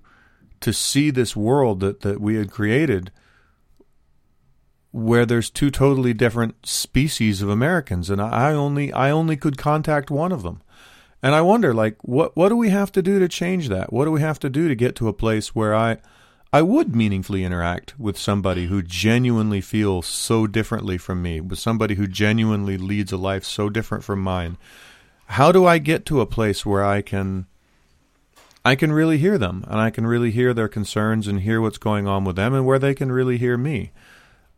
to 0.60 0.72
see 0.72 1.10
this 1.10 1.36
world 1.36 1.80
that 1.80 2.00
that 2.00 2.20
we 2.20 2.36
had 2.36 2.50
created 2.50 3.12
where 4.92 5.26
there's 5.26 5.50
two 5.50 5.70
totally 5.70 6.14
different 6.14 6.66
species 6.66 7.42
of 7.42 7.50
Americans 7.50 8.08
and 8.08 8.20
I 8.20 8.52
only 8.52 8.92
I 8.92 9.10
only 9.10 9.36
could 9.36 9.58
contact 9.58 10.10
one 10.10 10.32
of 10.32 10.42
them. 10.42 10.62
And 11.22 11.34
I 11.34 11.42
wonder 11.42 11.74
like 11.74 11.96
what 12.02 12.36
what 12.36 12.48
do 12.48 12.56
we 12.56 12.70
have 12.70 12.92
to 12.92 13.02
do 13.02 13.18
to 13.18 13.28
change 13.28 13.68
that? 13.68 13.92
What 13.92 14.06
do 14.06 14.10
we 14.10 14.20
have 14.20 14.38
to 14.40 14.48
do 14.48 14.68
to 14.68 14.74
get 14.74 14.96
to 14.96 15.08
a 15.08 15.12
place 15.12 15.54
where 15.54 15.74
I 15.74 15.98
I 16.56 16.62
would 16.62 16.96
meaningfully 16.96 17.44
interact 17.44 18.00
with 18.00 18.16
somebody 18.16 18.68
who 18.68 18.80
genuinely 18.80 19.60
feels 19.60 20.06
so 20.06 20.46
differently 20.46 20.96
from 20.96 21.20
me, 21.20 21.38
with 21.38 21.58
somebody 21.58 21.96
who 21.96 22.06
genuinely 22.06 22.78
leads 22.78 23.12
a 23.12 23.18
life 23.18 23.44
so 23.44 23.68
different 23.68 24.04
from 24.04 24.22
mine. 24.22 24.56
How 25.26 25.52
do 25.52 25.66
I 25.66 25.76
get 25.76 26.06
to 26.06 26.22
a 26.22 26.24
place 26.24 26.64
where 26.64 26.82
I 26.82 27.02
can 27.02 27.44
I 28.64 28.74
can 28.74 28.90
really 28.90 29.18
hear 29.18 29.36
them 29.36 29.66
and 29.68 29.78
I 29.78 29.90
can 29.90 30.06
really 30.06 30.30
hear 30.30 30.54
their 30.54 30.66
concerns 30.66 31.28
and 31.28 31.42
hear 31.42 31.60
what's 31.60 31.76
going 31.76 32.06
on 32.06 32.24
with 32.24 32.36
them 32.36 32.54
and 32.54 32.64
where 32.64 32.78
they 32.78 32.94
can 32.94 33.12
really 33.12 33.36
hear 33.36 33.58
me? 33.58 33.92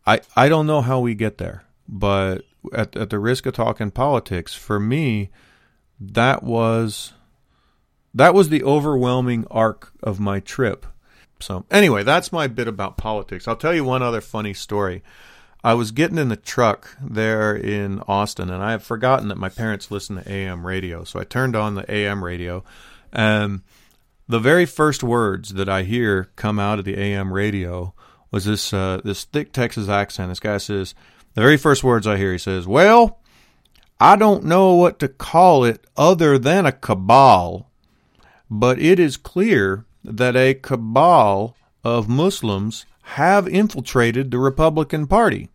I 0.07 0.21
I 0.37 0.49
don't 0.49 0.69
know 0.69 0.83
how 0.83 1.01
we 1.01 1.17
get 1.17 1.39
there, 1.39 1.65
but 1.89 2.45
at 2.73 2.97
at 2.97 3.11
the 3.11 3.19
risk 3.19 3.45
of 3.45 3.55
talking 3.55 3.91
politics, 3.91 4.55
for 4.55 4.79
me, 4.79 5.31
that 5.99 6.45
was 6.45 7.15
that 8.15 8.35
was 8.35 8.51
the 8.51 8.63
overwhelming 8.63 9.49
arc 9.51 9.91
of 10.01 10.21
my 10.21 10.39
trip 10.39 10.87
so, 11.41 11.65
anyway, 11.71 12.03
that's 12.03 12.33
my 12.33 12.47
bit 12.47 12.69
about 12.69 12.97
politics. 12.97 13.47
I'll 13.47 13.57
tell 13.57 13.75
you 13.75 13.85
one 13.85 14.03
other 14.03 14.21
funny 14.21 14.55
story. 14.55 15.03
I 15.63 15.75
was 15.75 15.91
getting 15.91 16.19
in 16.19 16.29
the 16.29 16.37
truck 16.37 16.97
there 17.01 17.55
in 17.55 18.01
Austin, 18.07 18.51
and 18.51 18.63
I 18.63 18.73
had 18.73 18.83
forgotten 18.83 19.29
that 19.29 19.39
my 19.39 19.49
parents 19.49 19.91
listen 19.91 20.17
to 20.17 20.31
AM 20.31 20.67
radio. 20.67 21.05
So 21.05 21.19
I 21.19 21.25
turned 21.25 21.57
on 21.57 21.75
the 21.75 21.91
AM 21.91 22.25
radio, 22.25 22.65
and 23.13 23.63
the 24.29 24.39
very 24.39 24.67
first 24.67 25.03
words 25.03 25.55
that 25.55 25.69
I 25.69 25.83
hear 25.83 26.31
come 26.37 26.59
out 26.59 26.79
of 26.79 26.85
the 26.85 26.99
AM 26.99 27.33
radio 27.33 27.93
was 28.31 28.45
this 28.45 28.73
uh, 28.73 29.01
this 29.05 29.25
thick 29.25 29.53
Texas 29.53 29.89
accent. 29.89 30.31
This 30.31 30.41
guy 30.41 30.59
says, 30.59 30.95
the 31.35 31.41
very 31.41 31.57
first 31.57 31.83
words 31.83 32.07
I 32.07 32.17
hear, 32.19 32.33
he 32.33 32.39
says, 32.39 32.67
"Well, 32.67 33.21
I 33.99 34.17
don't 34.17 34.45
know 34.45 34.75
what 34.75 34.99
to 35.01 35.09
call 35.09 35.65
it 35.65 35.85
other 35.97 36.39
than 36.39 36.67
a 36.67 36.73
cabal, 36.73 37.71
but 38.49 38.79
it 38.79 39.01
is 39.01 39.17
clear 39.17 39.87
that 40.05 40.37
a 40.37 40.55
cabal 40.55 41.57
of 41.85 42.09
Muslims 42.09 42.87
have 43.03 43.49
infiltrated 43.49 44.31
the 44.31 44.39
Republican 44.39 45.07
Party. 45.07 45.49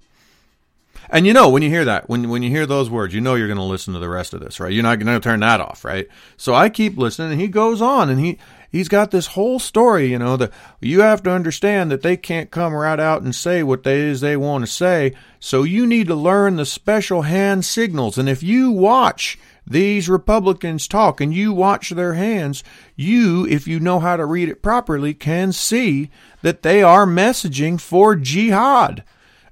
And 1.10 1.28
you 1.28 1.34
know, 1.34 1.50
when 1.50 1.62
you 1.62 1.70
hear 1.70 1.86
that, 1.86 2.10
when 2.10 2.30
when 2.30 2.42
you 2.42 2.50
hear 2.50 2.66
those 2.66 2.90
words, 2.90 3.14
you 3.14 3.22
know 3.22 3.36
you're 3.36 3.48
going 3.48 3.58
to 3.58 3.64
listen 3.64 3.94
to 3.94 4.00
the 4.00 4.10
rest 4.10 4.34
of 4.34 4.40
this, 4.40 4.60
right? 4.60 4.72
You're 4.72 4.84
not 4.84 5.00
going 5.00 5.14
to 5.14 5.24
turn 5.24 5.42
that 5.42 5.62
off, 5.62 5.86
right? 5.86 6.08
So 6.38 6.54
I 6.54 6.70
keep 6.70 6.98
listening, 6.98 7.34
and 7.34 7.42
he 7.42 7.48
goes 7.48 7.82
on, 7.82 8.10
and 8.10 8.20
he 8.20 8.40
he's 8.72 8.88
got 8.88 9.12
this 9.12 9.28
whole 9.28 9.60
story, 9.60 10.08
you 10.08 10.18
know, 10.18 10.38
that 10.38 10.52
you 10.82 11.02
have 11.02 11.22
to 11.24 11.30
understand 11.30 11.92
that 11.92 12.02
they 12.02 12.18
can't 12.18 12.52
come 12.52 12.74
right 12.74 13.00
out 13.00 13.22
and 13.22 13.36
say 13.36 13.64
what 13.64 13.84
they 13.84 14.00
is 14.00 14.22
they 14.22 14.36
want 14.38 14.64
to 14.64 14.72
say. 14.72 15.14
So 15.40 15.64
you 15.64 15.86
need 15.86 16.08
to 16.08 16.16
learn 16.16 16.56
the 16.56 16.66
special 16.66 17.22
hand 17.24 17.66
signals, 17.66 18.18
and 18.18 18.28
if 18.28 18.42
you 18.42 18.72
watch 18.72 19.38
these 19.66 20.10
Republicans 20.10 20.88
talk 20.88 21.22
and 21.22 21.34
you 21.34 21.54
watch 21.54 21.90
their 21.90 22.14
hands, 22.14 22.64
you, 22.96 23.46
if 23.48 23.68
you 23.68 23.80
know 23.80 24.00
how 24.00 24.18
to 24.18 24.26
read 24.26 24.50
it 24.50 24.62
properly, 24.62 25.14
can 25.14 25.52
see 25.52 26.10
that 26.42 26.64
they 26.64 26.84
are 26.84 27.06
messaging 27.06 27.80
for 27.80 28.16
jihad. 28.16 29.04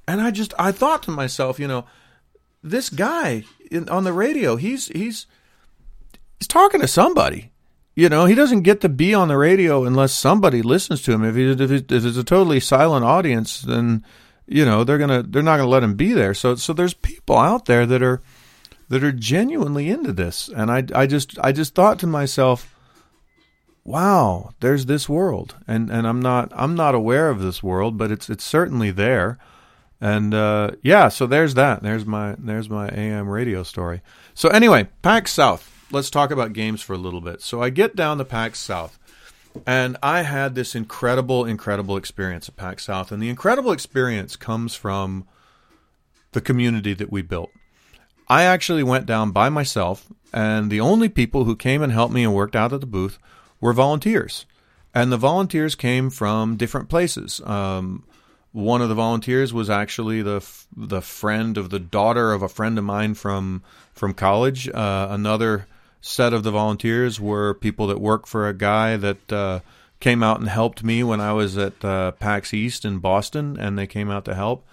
And 0.08 0.22
I 0.22 0.32
just, 0.32 0.54
I 0.60 0.72
thought 0.72 1.04
to 1.04 1.12
myself, 1.12 1.60
you 1.60 1.68
know, 1.68 1.86
this 2.62 2.90
guy 2.90 3.46
in, 3.72 3.88
on 3.90 4.04
the 4.04 4.14
radio, 4.14 4.58
he's, 4.58 4.88
he's, 4.88 5.28
he's 6.40 6.48
talking 6.48 6.82
to 6.82 6.88
somebody. 6.88 7.52
You 7.96 8.10
know, 8.10 8.26
he 8.26 8.36
doesn't 8.36 8.62
get 8.62 8.82
to 8.82 8.90
be 8.90 9.14
on 9.14 9.28
the 9.28 9.38
radio 9.38 9.84
unless 9.84 10.14
somebody 10.14 10.62
listens 10.62 11.02
to 11.04 11.12
him. 11.12 11.24
If, 11.24 11.36
he, 11.36 11.52
if, 11.52 11.72
if 11.72 12.06
it's 12.06 12.18
a 12.18 12.24
totally 12.24 12.60
silent 12.60 13.06
audience, 13.06 13.62
then 13.62 14.06
you 14.48 14.66
know 14.66 14.84
they're 14.84 14.98
gonna 14.98 15.24
they're 15.24 15.42
not 15.42 15.58
gonna 15.58 15.70
let 15.70 15.84
him 15.84 15.96
be 15.96 16.14
there. 16.14 16.34
So 16.34 16.56
so 16.56 16.74
there's 16.74 16.94
people 16.94 17.38
out 17.38 17.66
there 17.66 17.86
that 17.86 18.02
are 18.02 18.22
that 18.92 19.06
are 19.06 19.14
genuinely 19.14 19.90
into 19.90 20.12
this. 20.12 20.50
And 20.50 20.70
I, 20.70 20.84
I 20.94 21.08
just 21.08 21.40
I 21.40 21.54
just 21.54 21.74
thought 21.74 21.98
to 22.00 22.08
myself, 22.08 22.76
wow, 23.86 24.54
there's 24.60 24.86
this 24.86 25.08
world, 25.08 25.56
and 25.66 25.90
and 25.90 26.06
I'm 26.06 26.22
not 26.22 26.52
I'm 26.54 26.76
not 26.76 26.94
aware 26.94 27.30
of 27.30 27.40
this 27.40 27.64
world, 27.64 27.98
but 27.98 28.12
it's 28.12 28.30
it's 28.30 28.44
certainly 28.44 28.92
there. 28.92 29.40
And 30.02 30.34
uh, 30.34 30.72
yeah, 30.84 31.08
so 31.08 31.26
there's 31.26 31.54
that. 31.54 31.84
There's 31.84 32.06
my 32.06 32.36
there's 32.38 32.70
my 32.70 32.90
AM 32.90 33.30
radio 33.30 33.64
story. 33.64 34.02
So 34.34 34.50
anyway, 34.50 34.90
PAX 35.02 35.32
South. 35.32 35.70
Let's 35.90 36.10
talk 36.10 36.30
about 36.30 36.52
games 36.52 36.82
for 36.82 36.92
a 36.92 36.98
little 36.98 37.22
bit. 37.22 37.42
So 37.42 37.62
I 37.62 37.70
get 37.70 37.96
down 37.96 38.18
to 38.18 38.26
PAX 38.26 38.60
South, 38.60 39.00
and 39.66 39.96
I 40.04 40.24
had 40.24 40.54
this 40.54 40.76
incredible, 40.76 41.46
incredible 41.46 41.96
experience 41.96 42.50
at 42.50 42.58
PAX 42.58 42.84
South. 42.84 43.10
And 43.10 43.24
the 43.24 43.30
incredible 43.30 43.72
experience 43.72 44.36
comes 44.36 44.76
from 44.76 45.26
the 46.34 46.42
community 46.42 46.94
that 46.94 47.10
we 47.10 47.22
built. 47.22 47.52
I 48.32 48.44
actually 48.44 48.84
went 48.84 49.08
down 49.08 49.32
by 49.32 49.50
myself, 49.50 50.08
and 50.32 50.72
the 50.72 50.80
only 50.80 51.10
people 51.10 51.44
who 51.44 51.54
came 51.58 51.82
and 51.82 51.92
helped 51.92 52.14
me 52.14 52.24
and 52.24 52.34
worked 52.34 52.56
out 52.56 52.72
at 52.72 52.80
the 52.80 52.88
booth 52.88 53.20
were 53.60 53.74
volunteers. 53.74 54.46
And 54.96 55.12
the 55.12 55.18
volunteers 55.18 55.76
came 55.76 56.10
from 56.10 56.56
different 56.56 56.88
places. 56.88 57.42
Um, 57.42 58.06
one 58.54 58.82
of 58.82 58.88
the 58.88 58.96
volunteers 58.96 59.54
was 59.54 59.70
actually 59.70 60.22
the 60.22 60.40
the 60.74 61.02
friend 61.02 61.58
of 61.58 61.72
the 61.72 61.80
daughter 61.80 62.32
of 62.32 62.42
a 62.42 62.48
friend 62.48 62.78
of 62.78 62.86
mine 62.86 63.16
from 63.16 63.64
from 63.94 64.14
college. 64.14 64.70
Uh, 64.70 65.08
another 65.10 65.68
set 66.00 66.32
of 66.32 66.44
the 66.44 66.52
volunteers 66.52 67.20
were 67.20 67.54
people 67.54 67.88
that 67.88 68.00
work 68.00 68.28
for 68.28 68.48
a 68.48 68.54
guy 68.54 68.96
that 68.96 69.34
uh, 69.34 69.60
came 70.00 70.24
out 70.24 70.40
and 70.40 70.48
helped 70.48 70.86
me 70.86 71.04
when 71.04 71.20
I 71.20 71.34
was 71.34 71.58
at 71.58 71.84
uh, 71.84 72.12
PAX 72.12 72.54
East 72.54 72.86
in 72.86 73.00
Boston, 73.00 73.58
and 73.60 73.78
they 73.78 73.88
came 73.88 74.10
out 74.10 74.24
to 74.24 74.36
help. 74.36 74.66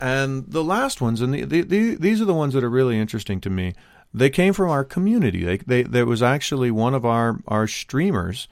And 0.00 0.50
the 0.50 0.64
last 0.64 1.00
ones, 1.00 1.20
and 1.20 1.34
the, 1.34 1.44
the, 1.44 1.60
the, 1.62 1.94
these 1.96 2.20
are 2.20 2.24
the 2.24 2.34
ones 2.34 2.54
that 2.54 2.64
are 2.64 2.70
really 2.70 2.98
interesting 2.98 3.40
to 3.42 3.50
me. 3.50 3.74
They 4.14 4.30
came 4.30 4.54
from 4.54 4.70
our 4.70 4.84
community. 4.84 5.44
They, 5.44 5.58
they, 5.58 5.82
there 5.82 6.06
was 6.06 6.22
actually 6.22 6.70
one 6.70 6.94
of 6.94 7.04
our, 7.04 7.40
our 7.46 7.66
streamers, 7.66 8.48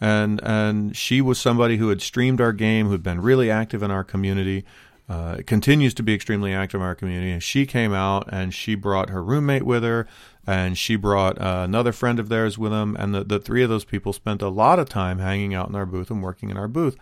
and 0.00 0.40
and 0.42 0.96
she 0.96 1.20
was 1.20 1.40
somebody 1.40 1.78
who 1.78 1.88
had 1.88 2.00
streamed 2.00 2.40
our 2.40 2.52
game, 2.52 2.88
who'd 2.88 3.02
been 3.02 3.20
really 3.20 3.50
active 3.50 3.82
in 3.82 3.90
our 3.90 4.04
community, 4.04 4.64
uh, 5.08 5.38
continues 5.46 5.94
to 5.94 6.02
be 6.02 6.14
extremely 6.14 6.54
active 6.54 6.80
in 6.80 6.86
our 6.86 6.94
community. 6.94 7.32
And 7.32 7.42
she 7.42 7.66
came 7.66 7.92
out 7.92 8.28
and 8.32 8.54
she 8.54 8.74
brought 8.74 9.10
her 9.10 9.22
roommate 9.22 9.64
with 9.64 9.82
her, 9.82 10.06
and 10.46 10.78
she 10.78 10.96
brought 10.96 11.40
uh, 11.40 11.62
another 11.64 11.92
friend 11.92 12.20
of 12.20 12.28
theirs 12.28 12.56
with 12.56 12.72
them, 12.72 12.96
and 12.98 13.14
the, 13.14 13.24
the 13.24 13.40
three 13.40 13.62
of 13.62 13.68
those 13.68 13.84
people 13.84 14.12
spent 14.12 14.42
a 14.42 14.48
lot 14.48 14.78
of 14.78 14.88
time 14.88 15.18
hanging 15.18 15.54
out 15.54 15.68
in 15.68 15.74
our 15.74 15.86
booth 15.86 16.10
and 16.10 16.22
working 16.22 16.50
in 16.50 16.56
our 16.56 16.68
booth. 16.68 16.96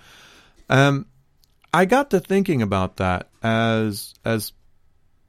Um, 0.70 1.06
I 1.74 1.84
got 1.84 2.10
to 2.10 2.20
thinking 2.20 2.62
about 2.62 2.96
that 2.96 3.27
as 3.42 4.14
as 4.24 4.52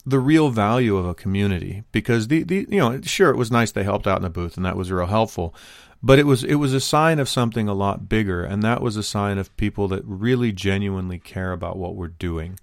the 0.06 0.20
real 0.20 0.50
value 0.50 0.98
of 0.98 1.06
a 1.06 1.14
community 1.14 1.84
because 1.92 2.28
the, 2.28 2.44
the 2.44 2.66
you 2.70 2.80
know 2.80 3.00
sure 3.02 3.30
it 3.30 3.38
was 3.38 3.52
nice 3.52 3.72
they 3.72 3.84
helped 3.84 4.08
out 4.08 4.18
in 4.18 4.24
the 4.24 4.30
booth 4.30 4.58
and 4.58 4.66
that 4.66 4.78
was 4.78 4.92
real 4.92 5.06
helpful 5.08 5.54
but 6.02 6.18
it 6.18 6.26
was 6.26 6.44
it 6.44 6.56
was 6.56 6.74
a 6.74 6.80
sign 6.80 7.20
of 7.20 7.30
something 7.30 7.68
a 7.68 7.74
lot 7.74 8.10
bigger 8.10 8.44
and 8.44 8.64
that 8.64 8.82
was 8.82 8.96
a 8.96 9.04
sign 9.04 9.38
of 9.38 9.56
people 9.58 9.88
that 9.88 10.04
really 10.06 10.52
genuinely 10.52 11.20
care 11.20 11.52
about 11.52 11.78
what 11.78 11.96
we're 11.96 12.08
doing 12.08 12.58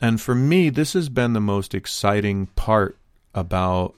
and 0.00 0.20
for 0.20 0.34
me 0.34 0.68
this 0.68 0.92
has 0.92 1.08
been 1.08 1.32
the 1.32 1.40
most 1.40 1.74
exciting 1.74 2.46
part 2.46 2.96
about 3.34 3.94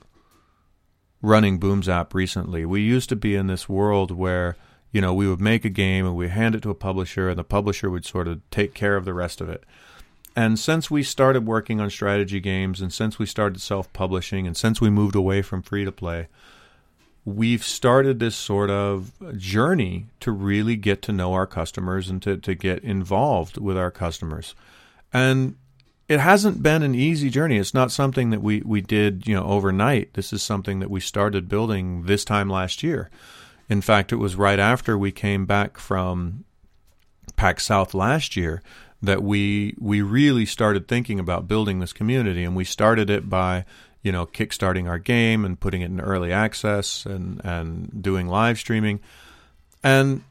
running 1.20 1.58
BoomZap 1.58 2.14
recently 2.14 2.64
we 2.64 2.80
used 2.80 3.08
to 3.08 3.16
be 3.16 3.34
in 3.34 3.48
this 3.48 3.68
world 3.68 4.10
where 4.10 4.56
you 4.92 5.00
know, 5.00 5.14
we 5.14 5.26
would 5.26 5.40
make 5.40 5.64
a 5.64 5.70
game 5.70 6.06
and 6.06 6.14
we 6.14 6.28
hand 6.28 6.54
it 6.54 6.62
to 6.62 6.70
a 6.70 6.74
publisher, 6.74 7.30
and 7.30 7.38
the 7.38 7.44
publisher 7.44 7.88
would 7.90 8.04
sort 8.04 8.28
of 8.28 8.48
take 8.50 8.74
care 8.74 8.96
of 8.96 9.06
the 9.06 9.14
rest 9.14 9.40
of 9.40 9.48
it. 9.48 9.64
And 10.34 10.58
since 10.58 10.90
we 10.90 11.02
started 11.02 11.46
working 11.46 11.80
on 11.80 11.90
strategy 11.90 12.40
games, 12.40 12.80
and 12.80 12.92
since 12.92 13.18
we 13.18 13.26
started 13.26 13.60
self 13.60 13.92
publishing, 13.92 14.46
and 14.46 14.56
since 14.56 14.80
we 14.80 14.90
moved 14.90 15.14
away 15.14 15.42
from 15.42 15.62
free 15.62 15.84
to 15.84 15.92
play, 15.92 16.28
we've 17.24 17.62
started 17.62 18.18
this 18.18 18.34
sort 18.34 18.70
of 18.70 19.12
journey 19.36 20.06
to 20.20 20.32
really 20.32 20.76
get 20.76 21.02
to 21.02 21.12
know 21.12 21.34
our 21.34 21.46
customers 21.46 22.08
and 22.08 22.22
to, 22.22 22.36
to 22.38 22.54
get 22.54 22.82
involved 22.82 23.58
with 23.58 23.76
our 23.76 23.90
customers. 23.90 24.54
And 25.12 25.56
it 26.08 26.18
hasn't 26.18 26.62
been 26.62 26.82
an 26.82 26.94
easy 26.94 27.30
journey. 27.30 27.58
It's 27.58 27.74
not 27.74 27.92
something 27.92 28.30
that 28.30 28.42
we, 28.42 28.60
we 28.62 28.80
did, 28.80 29.26
you 29.26 29.34
know, 29.34 29.44
overnight. 29.44 30.14
This 30.14 30.32
is 30.32 30.42
something 30.42 30.80
that 30.80 30.90
we 30.90 31.00
started 31.00 31.48
building 31.48 32.04
this 32.04 32.24
time 32.24 32.48
last 32.48 32.82
year. 32.82 33.10
In 33.68 33.80
fact, 33.80 34.12
it 34.12 34.16
was 34.16 34.34
right 34.34 34.58
after 34.58 34.98
we 34.98 35.12
came 35.12 35.46
back 35.46 35.78
from 35.78 36.44
PAX 37.36 37.64
South 37.64 37.94
last 37.94 38.36
year 38.36 38.62
that 39.02 39.22
we 39.22 39.74
we 39.78 40.00
really 40.00 40.46
started 40.46 40.86
thinking 40.86 41.18
about 41.18 41.48
building 41.48 41.80
this 41.80 41.92
community, 41.92 42.44
and 42.44 42.54
we 42.54 42.64
started 42.64 43.10
it 43.10 43.28
by 43.28 43.64
you 44.02 44.12
know 44.12 44.26
kickstarting 44.26 44.88
our 44.88 44.98
game 44.98 45.44
and 45.44 45.58
putting 45.58 45.80
it 45.80 45.86
in 45.86 46.00
early 46.00 46.32
access 46.32 47.04
and 47.04 47.40
and 47.44 48.02
doing 48.02 48.28
live 48.28 48.58
streaming. 48.58 49.00
And 49.82 50.22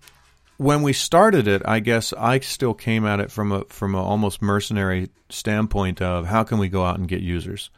when 0.57 0.83
we 0.83 0.93
started 0.93 1.47
it, 1.47 1.61
I 1.65 1.79
guess 1.79 2.13
I 2.13 2.39
still 2.39 2.73
came 2.73 3.05
at 3.05 3.19
it 3.19 3.31
from 3.31 3.51
a 3.51 3.65
from 3.65 3.95
an 3.95 4.01
almost 4.01 4.41
mercenary 4.41 5.09
standpoint 5.29 6.01
of 6.01 6.27
how 6.27 6.43
can 6.43 6.57
we 6.57 6.69
go 6.69 6.85
out 6.85 6.99
and 6.99 7.07
get 7.07 7.21
users. 7.21 7.69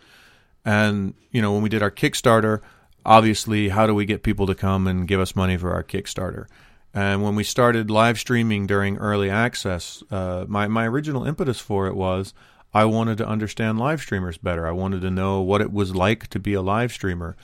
And 0.66 1.14
you 1.32 1.42
know, 1.42 1.54
when 1.54 1.62
we 1.64 1.70
did 1.70 1.82
our 1.82 1.92
Kickstarter, 1.92 2.62
obviously, 3.06 3.70
how 3.70 3.88
do 3.88 3.96
we 3.96 4.06
get 4.06 4.22
people 4.22 4.46
to 4.48 4.56
come 4.56 4.86
and 4.88 5.08
give 5.08 5.20
us 5.20 5.36
money 5.36 5.58
for 5.58 5.74
our 5.74 5.84
Kickstarter? 5.84 6.46
And 6.94 7.24
when 7.24 7.36
we 7.36 7.44
started 7.44 7.90
live 7.90 8.20
streaming 8.20 8.68
during 8.68 8.98
early 8.98 9.30
access, 9.30 10.04
uh, 10.12 10.46
my, 10.48 10.68
my 10.68 10.88
original 10.88 11.26
impetus 11.26 11.60
for 11.60 11.88
it 11.88 11.96
was 11.96 12.34
I 12.74 12.86
wanted 12.86 13.18
to 13.20 13.28
understand 13.28 13.80
live 13.80 14.02
streamers 14.02 14.38
better. 14.38 14.68
I 14.68 14.72
wanted 14.72 15.02
to 15.02 15.12
know 15.12 15.42
what 15.42 15.62
it 15.62 15.74
was 15.74 15.96
like 15.96 16.28
to 16.28 16.40
be 16.40 16.54
a 16.54 16.62
live 16.62 16.92
streamer. 16.92 17.36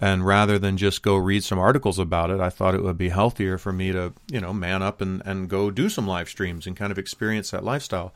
And 0.00 0.26
rather 0.26 0.58
than 0.58 0.76
just 0.76 1.02
go 1.02 1.16
read 1.16 1.42
some 1.42 1.58
articles 1.58 1.98
about 1.98 2.30
it, 2.30 2.40
I 2.40 2.50
thought 2.50 2.74
it 2.74 2.82
would 2.82 2.98
be 2.98 3.08
healthier 3.08 3.56
for 3.56 3.72
me 3.72 3.92
to, 3.92 4.12
you 4.30 4.40
know, 4.40 4.52
man 4.52 4.82
up 4.82 5.00
and, 5.00 5.22
and 5.24 5.48
go 5.48 5.70
do 5.70 5.88
some 5.88 6.06
live 6.06 6.28
streams 6.28 6.66
and 6.66 6.76
kind 6.76 6.92
of 6.92 6.98
experience 6.98 7.50
that 7.50 7.64
lifestyle. 7.64 8.12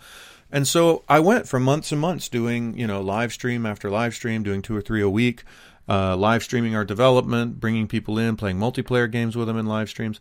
And 0.53 0.67
so 0.69 1.05
I 1.09 1.21
went 1.21 1.49
for 1.49 1.59
months 1.59 1.93
and 1.93 2.01
months 2.01 2.29
doing, 2.29 2.77
you 2.77 2.87
know, 2.87 3.01
live 3.01 3.33
stream 3.33 3.65
after 3.65 3.89
live 3.89 4.15
stream, 4.15 4.43
doing 4.43 4.61
two 4.61 4.77
or 4.77 4.83
three 4.83 5.01
a 5.01 5.09
week 5.09 5.45
uh, 5.91 6.17
live 6.17 6.45
streaming 6.45 6.77
our 6.77 6.85
development, 6.85 7.59
bringing 7.59 7.89
people 7.89 8.17
in, 8.17 8.37
playing 8.37 8.57
multiplayer 8.57 9.11
games 9.11 9.37
with 9.37 9.49
them 9.49 9.59
in 9.59 9.67
live 9.67 9.89
streams. 9.89 10.21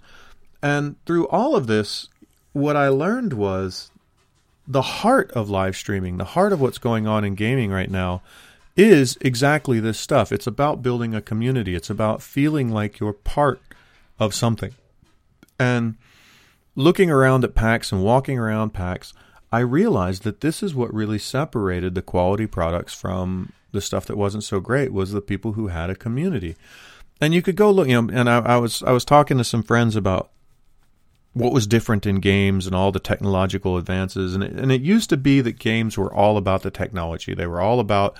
And 0.61 1.03
through 1.05 1.27
all 1.27 1.55
of 1.55 1.67
this, 1.67 2.09
what 2.53 2.75
I 2.75 2.89
learned 2.89 3.33
was 3.33 3.91
the 4.67 4.81
heart 4.81 5.31
of 5.31 5.49
live 5.49 5.75
streaming, 5.75 6.17
the 6.17 6.25
heart 6.25 6.53
of 6.53 6.61
what's 6.61 6.77
going 6.77 7.07
on 7.07 7.23
in 7.23 7.35
gaming 7.35 7.71
right 7.71 7.89
now 7.89 8.21
is 8.75 9.17
exactly 9.21 9.79
this 9.79 9.99
stuff. 9.99 10.31
It's 10.31 10.47
about 10.47 10.83
building 10.83 11.15
a 11.15 11.21
community, 11.21 11.75
it's 11.75 11.89
about 11.89 12.21
feeling 12.21 12.69
like 12.69 12.99
you're 12.99 13.13
part 13.13 13.61
of 14.19 14.33
something. 14.33 14.73
And 15.59 15.95
looking 16.75 17.09
around 17.09 17.43
at 17.43 17.55
PAX 17.55 17.91
and 17.91 18.03
walking 18.03 18.37
around 18.37 18.73
PAX, 18.73 19.13
I 19.51 19.59
realized 19.59 20.23
that 20.23 20.41
this 20.41 20.61
is 20.61 20.75
what 20.75 20.93
really 20.93 21.19
separated 21.19 21.95
the 21.95 22.01
quality 22.01 22.45
products 22.45 22.93
from 22.93 23.51
the 23.71 23.81
stuff 23.81 24.05
that 24.05 24.17
wasn't 24.17 24.43
so 24.43 24.59
great 24.59 24.93
was 24.93 25.11
the 25.11 25.21
people 25.21 25.53
who 25.53 25.67
had 25.67 25.89
a 25.89 25.95
community. 25.95 26.55
And 27.19 27.33
you 27.33 27.41
could 27.41 27.55
go 27.55 27.71
look, 27.71 27.87
you 27.87 28.01
know, 28.01 28.13
and 28.13 28.29
I, 28.29 28.39
I 28.39 28.57
was 28.57 28.81
I 28.83 28.91
was 28.91 29.03
talking 29.03 29.37
to 29.37 29.43
some 29.43 29.63
friends 29.63 29.95
about 29.95 30.29
what 31.33 31.53
was 31.53 31.67
different 31.67 32.05
in 32.05 32.15
games 32.15 32.65
and 32.65 32.75
all 32.75 32.91
the 32.91 33.00
technological 33.00 33.77
advances. 33.77 34.33
And 34.33 34.43
it, 34.43 34.51
and 34.53 34.71
it 34.71 34.81
used 34.81 35.09
to 35.09 35.17
be 35.17 35.41
that 35.41 35.59
games 35.59 35.98
were 35.98 36.13
all 36.13 36.38
about 36.38 36.63
the 36.63 36.71
technology. 36.71 37.33
They 37.33 37.48
were 37.48 37.62
all 37.62 37.79
about, 37.79 38.17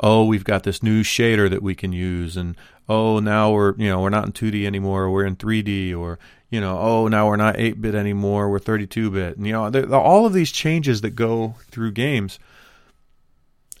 oh, 0.00 0.24
we've 0.24 0.44
got 0.44 0.64
this 0.64 0.82
new 0.82 1.02
shader 1.02 1.48
that 1.50 1.62
we 1.62 1.74
can 1.74 1.92
use, 1.92 2.36
and 2.36 2.56
oh, 2.88 3.18
now 3.18 3.52
we're 3.52 3.74
you 3.76 3.88
know 3.88 4.00
we're 4.00 4.10
not 4.10 4.26
in 4.26 4.32
2D 4.32 4.66
anymore, 4.66 5.10
we're 5.10 5.24
in 5.24 5.36
3D, 5.36 5.96
or 5.96 6.18
you 6.50 6.60
know, 6.60 6.78
oh, 6.78 7.08
now 7.08 7.28
we're 7.28 7.36
not 7.36 7.58
8 7.58 7.80
bit 7.80 7.94
anymore, 7.94 8.50
we're 8.50 8.58
32 8.58 9.10
bit. 9.10 9.36
And, 9.36 9.46
you 9.46 9.52
know, 9.52 9.70
all 9.92 10.26
of 10.26 10.32
these 10.32 10.50
changes 10.50 11.00
that 11.00 11.10
go 11.10 11.54
through 11.70 11.92
games. 11.92 12.38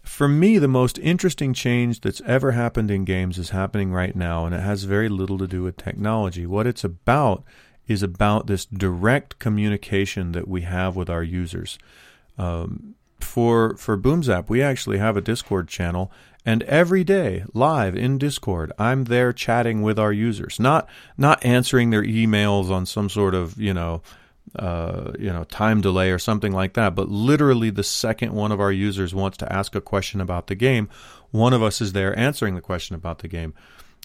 For 0.04 0.28
me, 0.28 0.58
the 0.58 0.68
most 0.68 0.98
interesting 0.98 1.52
change 1.52 2.00
that's 2.00 2.20
ever 2.22 2.52
happened 2.52 2.90
in 2.90 3.04
games 3.04 3.38
is 3.38 3.50
happening 3.50 3.92
right 3.92 4.14
now, 4.14 4.46
and 4.46 4.54
it 4.54 4.60
has 4.60 4.84
very 4.84 5.08
little 5.08 5.38
to 5.38 5.46
do 5.46 5.62
with 5.62 5.76
technology. 5.76 6.46
What 6.46 6.66
it's 6.66 6.84
about 6.84 7.42
is 7.90 8.04
about 8.04 8.46
this 8.46 8.64
direct 8.66 9.40
communication 9.40 10.30
that 10.30 10.46
we 10.46 10.62
have 10.62 10.94
with 10.94 11.10
our 11.10 11.24
users. 11.24 11.76
Um, 12.38 12.94
for 13.18 13.76
for 13.76 13.98
BoomZap, 13.98 14.48
we 14.48 14.62
actually 14.62 14.98
have 14.98 15.16
a 15.16 15.20
Discord 15.20 15.68
channel, 15.68 16.12
and 16.46 16.62
every 16.62 17.02
day, 17.02 17.44
live 17.52 17.96
in 17.96 18.16
Discord, 18.16 18.72
I'm 18.78 19.04
there 19.04 19.32
chatting 19.32 19.82
with 19.82 19.98
our 19.98 20.12
users, 20.12 20.60
not 20.60 20.88
not 21.18 21.44
answering 21.44 21.90
their 21.90 22.04
emails 22.04 22.70
on 22.70 22.86
some 22.86 23.08
sort 23.08 23.34
of 23.34 23.60
you 23.60 23.74
know 23.74 24.02
uh, 24.54 25.10
you 25.18 25.32
know 25.32 25.42
time 25.44 25.80
delay 25.80 26.12
or 26.12 26.18
something 26.18 26.52
like 26.52 26.74
that, 26.74 26.94
but 26.94 27.08
literally 27.08 27.70
the 27.70 27.82
second 27.82 28.32
one 28.32 28.52
of 28.52 28.60
our 28.60 28.72
users 28.72 29.14
wants 29.14 29.36
to 29.38 29.52
ask 29.52 29.74
a 29.74 29.80
question 29.80 30.20
about 30.20 30.46
the 30.46 30.54
game, 30.54 30.88
one 31.32 31.52
of 31.52 31.62
us 31.62 31.80
is 31.80 31.92
there 31.92 32.16
answering 32.16 32.54
the 32.54 32.60
question 32.60 32.94
about 32.94 33.18
the 33.18 33.28
game. 33.28 33.52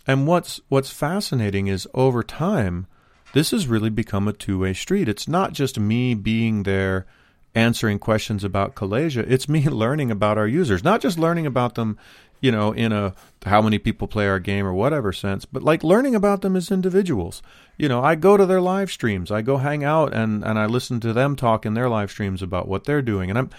And 0.08 0.26
what's 0.26 0.60
what's 0.70 0.90
fascinating 0.90 1.68
is 1.68 1.88
over 1.94 2.24
time 2.24 2.88
this 3.36 3.52
has 3.52 3.68
really 3.68 3.90
become 3.90 4.30
a 4.30 4.34
two 4.34 4.60
way 4.60 4.74
street. 4.74 5.10
It's 5.10 5.28
not 5.28 5.52
just 5.52 5.78
me 5.78 6.14
being 6.14 6.64
there 6.64 7.06
answering 7.54 8.00
questions 8.00 8.46
about 8.46 8.76
Kalaxia. 8.76 9.30
It's 9.30 9.50
me 9.50 9.68
learning 9.70 10.10
about 10.10 10.38
our 10.38 10.48
users, 10.48 10.86
not 10.86 11.02
just 11.02 11.20
learning 11.20 11.46
about 11.46 11.76
them, 11.76 12.00
you 12.40 12.50
know, 12.50 12.72
in 12.72 12.94
a 12.94 13.14
how 13.46 13.62
many 13.62 13.78
people 13.78 14.08
play 14.08 14.26
our 14.26 14.40
game 14.40 14.66
or 14.66 14.74
whatever 14.74 15.12
sense, 15.12 15.44
but 15.44 15.62
like 15.62 15.84
learning 15.84 16.16
about 16.16 16.44
them 16.44 16.56
as 16.56 16.72
individuals. 16.72 17.44
You 17.78 17.90
know, 17.90 18.02
I 18.02 18.16
go 18.16 18.38
to 18.38 18.46
their 18.46 18.62
live 18.62 18.90
streams, 18.90 19.30
I 19.30 19.42
go 19.42 19.58
hang 19.58 19.84
out 19.84 20.14
and, 20.14 20.42
and 20.42 20.58
I 20.58 20.66
listen 20.66 21.02
to 21.02 21.12
them 21.12 21.36
talk 21.36 21.66
in 21.66 21.74
their 21.74 21.90
live 21.90 22.12
streams 22.12 22.42
about 22.42 22.70
what 22.70 22.86
they're 22.86 23.02
doing. 23.02 23.30
And 23.30 23.38
I'm 23.38 23.50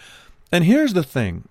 and 0.50 0.64
here's 0.64 0.94
the 0.94 1.02
thing 1.02 1.46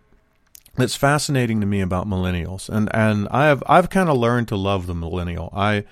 that's 0.74 0.96
fascinating 0.96 1.62
to 1.62 1.68
me 1.68 1.80
about 1.80 2.08
millennials. 2.08 2.70
And 2.70 2.90
and 2.92 3.28
I 3.30 3.46
have 3.46 3.62
I've 3.68 3.92
kind 3.92 4.10
of 4.10 4.18
learned 4.18 4.48
to 4.48 4.56
love 4.56 4.88
the 4.88 4.96
millennial. 4.96 5.54
I 5.56 5.86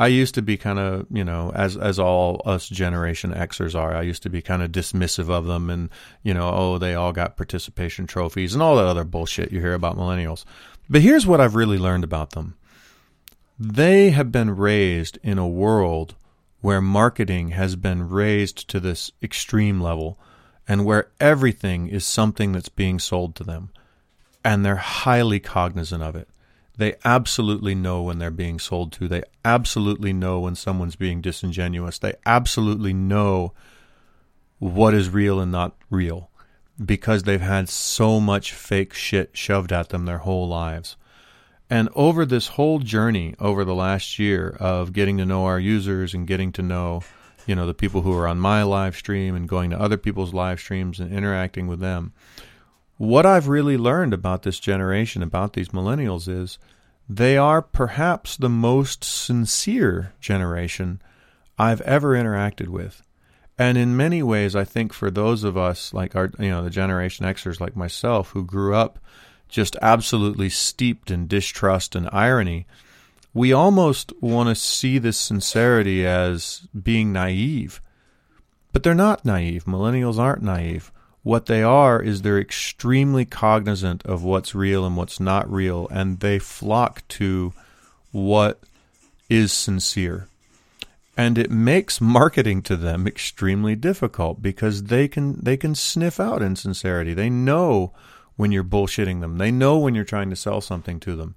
I 0.00 0.06
used 0.06 0.34
to 0.36 0.40
be 0.40 0.56
kind 0.56 0.78
of, 0.78 1.06
you 1.10 1.24
know, 1.24 1.52
as 1.54 1.76
as 1.76 1.98
all 1.98 2.40
us 2.46 2.70
Generation 2.70 3.34
Xers 3.34 3.78
are, 3.78 3.94
I 3.94 4.00
used 4.00 4.22
to 4.22 4.30
be 4.30 4.40
kind 4.40 4.62
of 4.62 4.72
dismissive 4.72 5.28
of 5.28 5.44
them, 5.44 5.68
and 5.68 5.90
you 6.22 6.32
know, 6.32 6.50
oh, 6.50 6.78
they 6.78 6.94
all 6.94 7.12
got 7.12 7.36
participation 7.36 8.06
trophies 8.06 8.54
and 8.54 8.62
all 8.62 8.76
that 8.76 8.86
other 8.86 9.04
bullshit 9.04 9.52
you 9.52 9.60
hear 9.60 9.74
about 9.74 9.98
millennials. 9.98 10.46
But 10.88 11.02
here's 11.02 11.26
what 11.26 11.38
I've 11.38 11.54
really 11.54 11.76
learned 11.76 12.04
about 12.04 12.30
them: 12.30 12.56
they 13.58 14.08
have 14.08 14.32
been 14.32 14.56
raised 14.56 15.18
in 15.22 15.36
a 15.36 15.46
world 15.46 16.14
where 16.62 16.80
marketing 16.80 17.50
has 17.50 17.76
been 17.76 18.08
raised 18.08 18.68
to 18.68 18.80
this 18.80 19.12
extreme 19.22 19.82
level, 19.82 20.18
and 20.66 20.86
where 20.86 21.10
everything 21.20 21.88
is 21.88 22.06
something 22.06 22.52
that's 22.52 22.70
being 22.70 22.98
sold 22.98 23.34
to 23.34 23.44
them, 23.44 23.68
and 24.42 24.64
they're 24.64 24.76
highly 24.76 25.40
cognizant 25.40 26.02
of 26.02 26.16
it. 26.16 26.26
They 26.80 26.94
absolutely 27.04 27.74
know 27.74 28.00
when 28.00 28.18
they're 28.18 28.30
being 28.30 28.58
sold 28.58 28.90
to. 28.92 29.06
They 29.06 29.22
absolutely 29.44 30.14
know 30.14 30.40
when 30.40 30.54
someone's 30.54 30.96
being 30.96 31.20
disingenuous. 31.20 31.98
They 31.98 32.14
absolutely 32.24 32.94
know 32.94 33.52
what 34.60 34.94
is 34.94 35.10
real 35.10 35.40
and 35.40 35.52
not 35.52 35.76
real 35.90 36.30
because 36.82 37.24
they've 37.24 37.38
had 37.38 37.68
so 37.68 38.18
much 38.18 38.54
fake 38.54 38.94
shit 38.94 39.36
shoved 39.36 39.74
at 39.74 39.90
them 39.90 40.06
their 40.06 40.20
whole 40.20 40.48
lives. 40.48 40.96
And 41.68 41.90
over 41.94 42.24
this 42.24 42.46
whole 42.46 42.78
journey 42.78 43.34
over 43.38 43.62
the 43.62 43.74
last 43.74 44.18
year 44.18 44.56
of 44.58 44.94
getting 44.94 45.18
to 45.18 45.26
know 45.26 45.44
our 45.44 45.60
users 45.60 46.14
and 46.14 46.26
getting 46.26 46.50
to 46.52 46.62
know, 46.62 47.02
you 47.46 47.54
know, 47.54 47.66
the 47.66 47.74
people 47.74 48.00
who 48.00 48.16
are 48.16 48.26
on 48.26 48.40
my 48.40 48.62
live 48.62 48.96
stream 48.96 49.34
and 49.34 49.46
going 49.46 49.68
to 49.68 49.78
other 49.78 49.98
people's 49.98 50.32
live 50.32 50.58
streams 50.58 50.98
and 50.98 51.12
interacting 51.12 51.66
with 51.66 51.80
them, 51.80 52.14
what 52.96 53.24
I've 53.24 53.48
really 53.48 53.76
learned 53.76 54.12
about 54.12 54.44
this 54.44 54.58
generation, 54.58 55.22
about 55.22 55.52
these 55.52 55.68
millennials, 55.68 56.26
is 56.26 56.58
they 57.12 57.36
are 57.36 57.60
perhaps 57.60 58.36
the 58.36 58.48
most 58.48 59.02
sincere 59.02 60.12
generation 60.20 61.02
I've 61.58 61.80
ever 61.80 62.14
interacted 62.14 62.68
with. 62.68 63.02
And 63.58 63.76
in 63.76 63.96
many 63.96 64.22
ways, 64.22 64.54
I 64.54 64.62
think 64.62 64.92
for 64.92 65.10
those 65.10 65.42
of 65.42 65.56
us, 65.56 65.92
like 65.92 66.14
our, 66.14 66.30
you 66.38 66.50
know, 66.50 66.62
the 66.62 66.70
Generation 66.70 67.26
Xers 67.26 67.58
like 67.58 67.74
myself, 67.74 68.30
who 68.30 68.44
grew 68.44 68.76
up 68.76 69.00
just 69.48 69.74
absolutely 69.82 70.48
steeped 70.50 71.10
in 71.10 71.26
distrust 71.26 71.96
and 71.96 72.08
irony, 72.12 72.68
we 73.34 73.52
almost 73.52 74.12
want 74.20 74.48
to 74.48 74.54
see 74.54 74.98
this 74.98 75.18
sincerity 75.18 76.06
as 76.06 76.68
being 76.80 77.12
naive. 77.12 77.82
But 78.72 78.84
they're 78.84 78.94
not 78.94 79.24
naive. 79.24 79.64
Millennials 79.64 80.16
aren't 80.16 80.44
naive. 80.44 80.92
What 81.22 81.46
they 81.46 81.62
are 81.62 82.02
is 82.02 82.22
they're 82.22 82.40
extremely 82.40 83.24
cognizant 83.24 84.04
of 84.06 84.24
what's 84.24 84.54
real 84.54 84.86
and 84.86 84.96
what's 84.96 85.20
not 85.20 85.50
real, 85.50 85.86
and 85.88 86.20
they 86.20 86.38
flock 86.38 87.06
to 87.08 87.52
what 88.10 88.60
is 89.28 89.52
sincere. 89.52 90.28
And 91.16 91.36
it 91.36 91.50
makes 91.50 92.00
marketing 92.00 92.62
to 92.62 92.76
them 92.76 93.06
extremely 93.06 93.76
difficult 93.76 94.40
because 94.40 94.84
they 94.84 95.06
can 95.06 95.38
they 95.42 95.58
can 95.58 95.74
sniff 95.74 96.18
out 96.18 96.40
insincerity. 96.40 97.12
They 97.12 97.28
know 97.28 97.92
when 98.36 98.52
you're 98.52 98.64
bullshitting 98.64 99.20
them. 99.20 99.36
They 99.36 99.50
know 99.50 99.76
when 99.78 99.94
you're 99.94 100.04
trying 100.04 100.30
to 100.30 100.36
sell 100.36 100.62
something 100.62 100.98
to 101.00 101.16
them. 101.16 101.34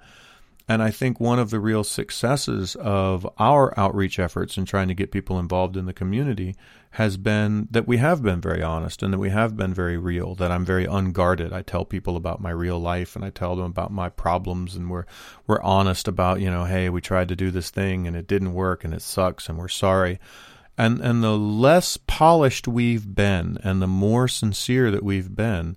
And 0.68 0.82
I 0.82 0.92
think 0.92 1.20
one 1.20 1.40
of 1.40 1.50
the 1.50 1.60
real 1.60 1.84
successes 1.84 2.76
of 2.76 3.28
our 3.38 3.78
outreach 3.78 4.18
efforts 4.18 4.56
and 4.56 4.66
trying 4.66 4.88
to 4.88 4.94
get 4.94 5.12
people 5.12 5.38
involved 5.38 5.76
in 5.76 5.86
the 5.86 5.94
community 5.94 6.56
has 6.92 7.18
been 7.18 7.68
that 7.72 7.86
we 7.86 7.98
have 7.98 8.22
been 8.22 8.40
very 8.40 8.62
honest 8.64 9.04
and 9.04 9.12
that 9.12 9.18
we 9.18 9.30
have 9.30 9.58
been 9.58 9.74
very 9.74 9.98
real, 9.98 10.36
that 10.36 10.52
I'm 10.52 10.64
very 10.64 10.86
unguarded. 10.86 11.52
I 11.52 11.64
tell 11.64 11.84
people 11.84 12.16
about 12.16 12.40
my 12.40 12.52
real 12.52 12.80
life 12.80 13.16
and 13.16 13.26
I 13.26 13.30
tell 13.30 13.58
them 13.58 13.66
about 13.66 13.92
my 13.92 14.08
problems 14.08 14.76
and 14.76 14.90
we're 14.90 15.06
we're 15.48 15.62
honest 15.62 16.08
about, 16.08 16.40
you 16.40 16.50
know, 16.50 16.64
hey, 16.64 16.88
we 16.88 17.02
tried 17.02 17.28
to 17.28 17.36
do 17.36 17.52
this 17.52 17.70
thing 17.70 18.08
and 18.08 18.16
it 18.16 18.28
didn't 18.28 18.54
work 18.54 18.86
and 18.86 18.94
it 18.94 19.02
sucks 19.02 19.50
and 19.50 19.58
we're 19.58 19.68
sorry. 19.68 20.18
And 20.78 21.02
and 21.02 21.22
the 21.22 21.38
less 21.38 21.98
polished 21.98 22.70
we've 22.70 23.14
been 23.14 23.58
and 23.64 23.82
the 23.82 23.88
more 23.88 24.30
sincere 24.30 24.92
that 24.92 25.04
we've 25.04 25.36
been, 25.36 25.76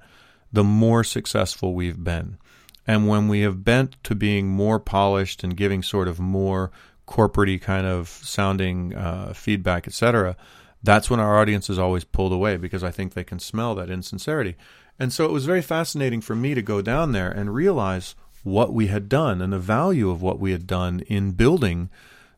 the 0.53 0.64
more 0.64 1.03
successful 1.03 1.75
we've 1.75 2.05
been 2.05 2.38
and 2.87 3.09
when 3.09 3.29
we 3.29 3.40
have 3.40 3.64
bent 3.64 4.03
to 4.05 4.14
being 4.14 4.49
more 4.49 4.79
polished 4.79 5.42
and 5.42 5.57
giving 5.57 5.83
sort 5.83 6.09
of 6.09 6.20
more 6.20 6.70
corporatey 7.07 7.61
kind 7.61 7.87
of 7.87 8.09
sounding 8.09 8.94
uh, 8.94 9.33
feedback, 9.33 9.87
etc., 9.87 10.37
that's 10.83 11.11
when 11.11 11.20
our 11.20 11.38
audience 11.38 11.68
is 11.68 11.79
always 11.79 12.05
pulled 12.05 12.33
away 12.33 12.57
because 12.57 12.85
I 12.85 12.90
think 12.90 13.14
they 13.14 13.25
can 13.25 13.38
smell 13.38 13.75
that 13.75 13.90
insincerity. 13.90 14.57
And 14.99 15.12
so 15.12 15.25
it 15.25 15.33
was 15.33 15.44
very 15.44 15.62
fascinating 15.62 16.20
for 16.20 16.37
me 16.37 16.55
to 16.55 16.62
go 16.62 16.81
down 16.81 17.12
there 17.12 17.31
and 17.31 17.55
realize 17.55 18.14
what 18.44 18.72
we 18.72 18.87
had 18.87 19.09
done 19.09 19.42
and 19.42 19.53
the 19.53 19.59
value 19.59 20.11
of 20.11 20.22
what 20.22 20.38
we 20.38 20.53
had 20.53 20.66
done 20.66 21.01
in 21.09 21.33
building 21.33 21.90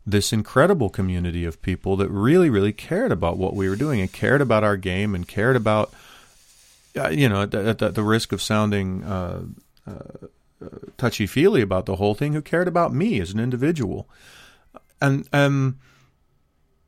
this 0.07 0.33
incredible 0.33 0.89
community 0.89 1.45
of 1.45 1.61
people 1.61 1.97
that 1.97 2.09
really, 2.09 2.49
really 2.49 2.73
cared 2.73 3.13
about 3.13 3.37
what 3.37 3.55
we 3.55 3.69
were 3.69 3.77
doing 3.77 4.01
and 4.01 4.11
cared 4.11 4.41
about 4.41 4.65
our 4.65 4.79
game 4.79 5.15
and 5.15 5.29
cared 5.29 5.55
about, 5.55 5.93
uh, 6.97 7.09
you 7.09 7.29
know, 7.29 7.43
at 7.43 7.51
the, 7.51 7.77
at 7.83 7.95
the, 7.95 8.03
risk 8.03 8.33
of 8.33 8.41
sounding 8.41 9.05
uh, 9.05 9.43
uh, 9.87 10.27
touchy 10.97 11.27
feely 11.27 11.61
about 11.61 11.87
the 11.87 11.97
whole 11.97 12.15
thing 12.15 12.33
who 12.33 12.43
cared 12.43 12.69
about 12.69 12.93
me 12.93 13.21
as 13.21 13.33
an 13.33 13.41
individual. 13.41 14.09
And 15.01 15.29
um, 15.33 15.79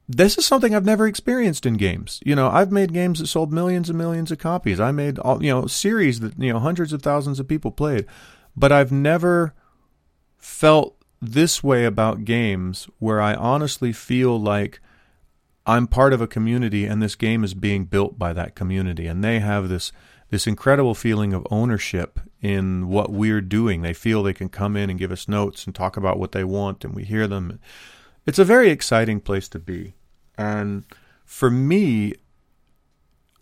this 0.09 0.37
is 0.37 0.45
something 0.45 0.75
I've 0.75 0.85
never 0.85 1.07
experienced 1.07 1.67
in 1.67 1.75
games. 1.75 2.21
You 2.25 2.35
know, 2.35 2.49
I've 2.49 2.73
made 2.73 2.93
games 2.93 3.21
that 3.21 3.29
sold 3.29 3.53
millions 3.53 3.89
and 3.89 3.97
millions 3.97 4.33
of 4.33 4.39
copies. 4.39 4.81
I 4.81 4.91
made 4.91 5.19
all 5.19 5.43
you 5.43 5.51
know 5.51 5.67
series 5.67 6.21
that 6.21 6.39
you 6.39 6.53
know 6.53 6.59
hundreds 6.59 6.93
of 6.93 7.03
thousands 7.03 7.39
of 7.39 7.47
people 7.49 7.71
played, 7.71 8.07
but 8.57 8.73
I've 8.73 8.93
never 8.93 9.55
felt 10.37 10.97
this 11.23 11.63
way 11.63 11.85
about 11.85 12.25
games 12.25 12.89
where 12.99 13.21
I 13.21 13.35
honestly 13.35 13.93
feel 13.93 14.41
like 14.41 14.81
I'm 15.67 15.87
part 15.87 16.13
of 16.13 16.21
a 16.21 16.27
community 16.27 16.87
and 16.87 17.03
this 17.03 17.15
game 17.15 17.45
is 17.45 17.55
being 17.55 17.85
built 17.85 18.19
by 18.19 18.33
that 18.33 18.55
community 18.55 19.07
and 19.07 19.23
they 19.23 19.39
have 19.39 19.69
this 19.69 19.93
this 20.31 20.47
incredible 20.47 20.95
feeling 20.95 21.33
of 21.33 21.47
ownership 21.51 22.21
in 22.41 22.89
what 22.89 23.11
we're 23.11 23.41
doing. 23.41 23.83
They 23.83 23.93
feel 23.93 24.23
they 24.23 24.33
can 24.33 24.49
come 24.49 24.77
in 24.77 24.91
and 24.91 24.99
give 24.99 25.13
us 25.13 25.29
notes 25.29 25.67
and 25.67 25.75
talk 25.75 25.97
about 25.97 26.19
what 26.19 26.33
they 26.33 26.45
want, 26.45 26.85
and 26.85 26.95
we 26.95 27.05
hear 27.05 27.27
them. 27.27 27.61
It's 28.27 28.39
a 28.39 28.45
very 28.45 28.71
exciting 28.71 29.21
place 29.21 29.49
to 29.51 29.59
be. 29.59 29.95
And 30.39 30.85
for 31.25 31.51
me, 31.51 32.15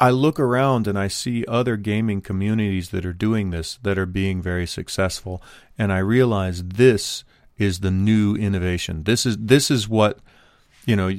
I 0.01 0.11
look 0.11 0.39
around 0.39 0.87
and 0.87 0.99
I 0.99 1.09
see 1.09 1.45
other 1.47 1.77
gaming 1.77 2.21
communities 2.21 2.91
that 2.91 3.05
are 3.05 3.13
doing 3.13 3.51
this 3.51 3.79
that 3.83 3.99
are 3.99 4.07
being 4.07 4.41
very 4.41 4.67
successful, 4.67 5.43
and 5.77 5.93
I 5.93 5.99
realize 5.99 6.63
this 6.63 7.25
is 7.57 7.81
the 7.81 7.91
new 7.91 8.37
innovation. 8.37 9.03
This 9.05 9.27
is 9.27 9.37
this 9.39 9.71
is 9.71 9.89
what 9.89 10.21
you 10.89 10.97
know. 10.97 11.13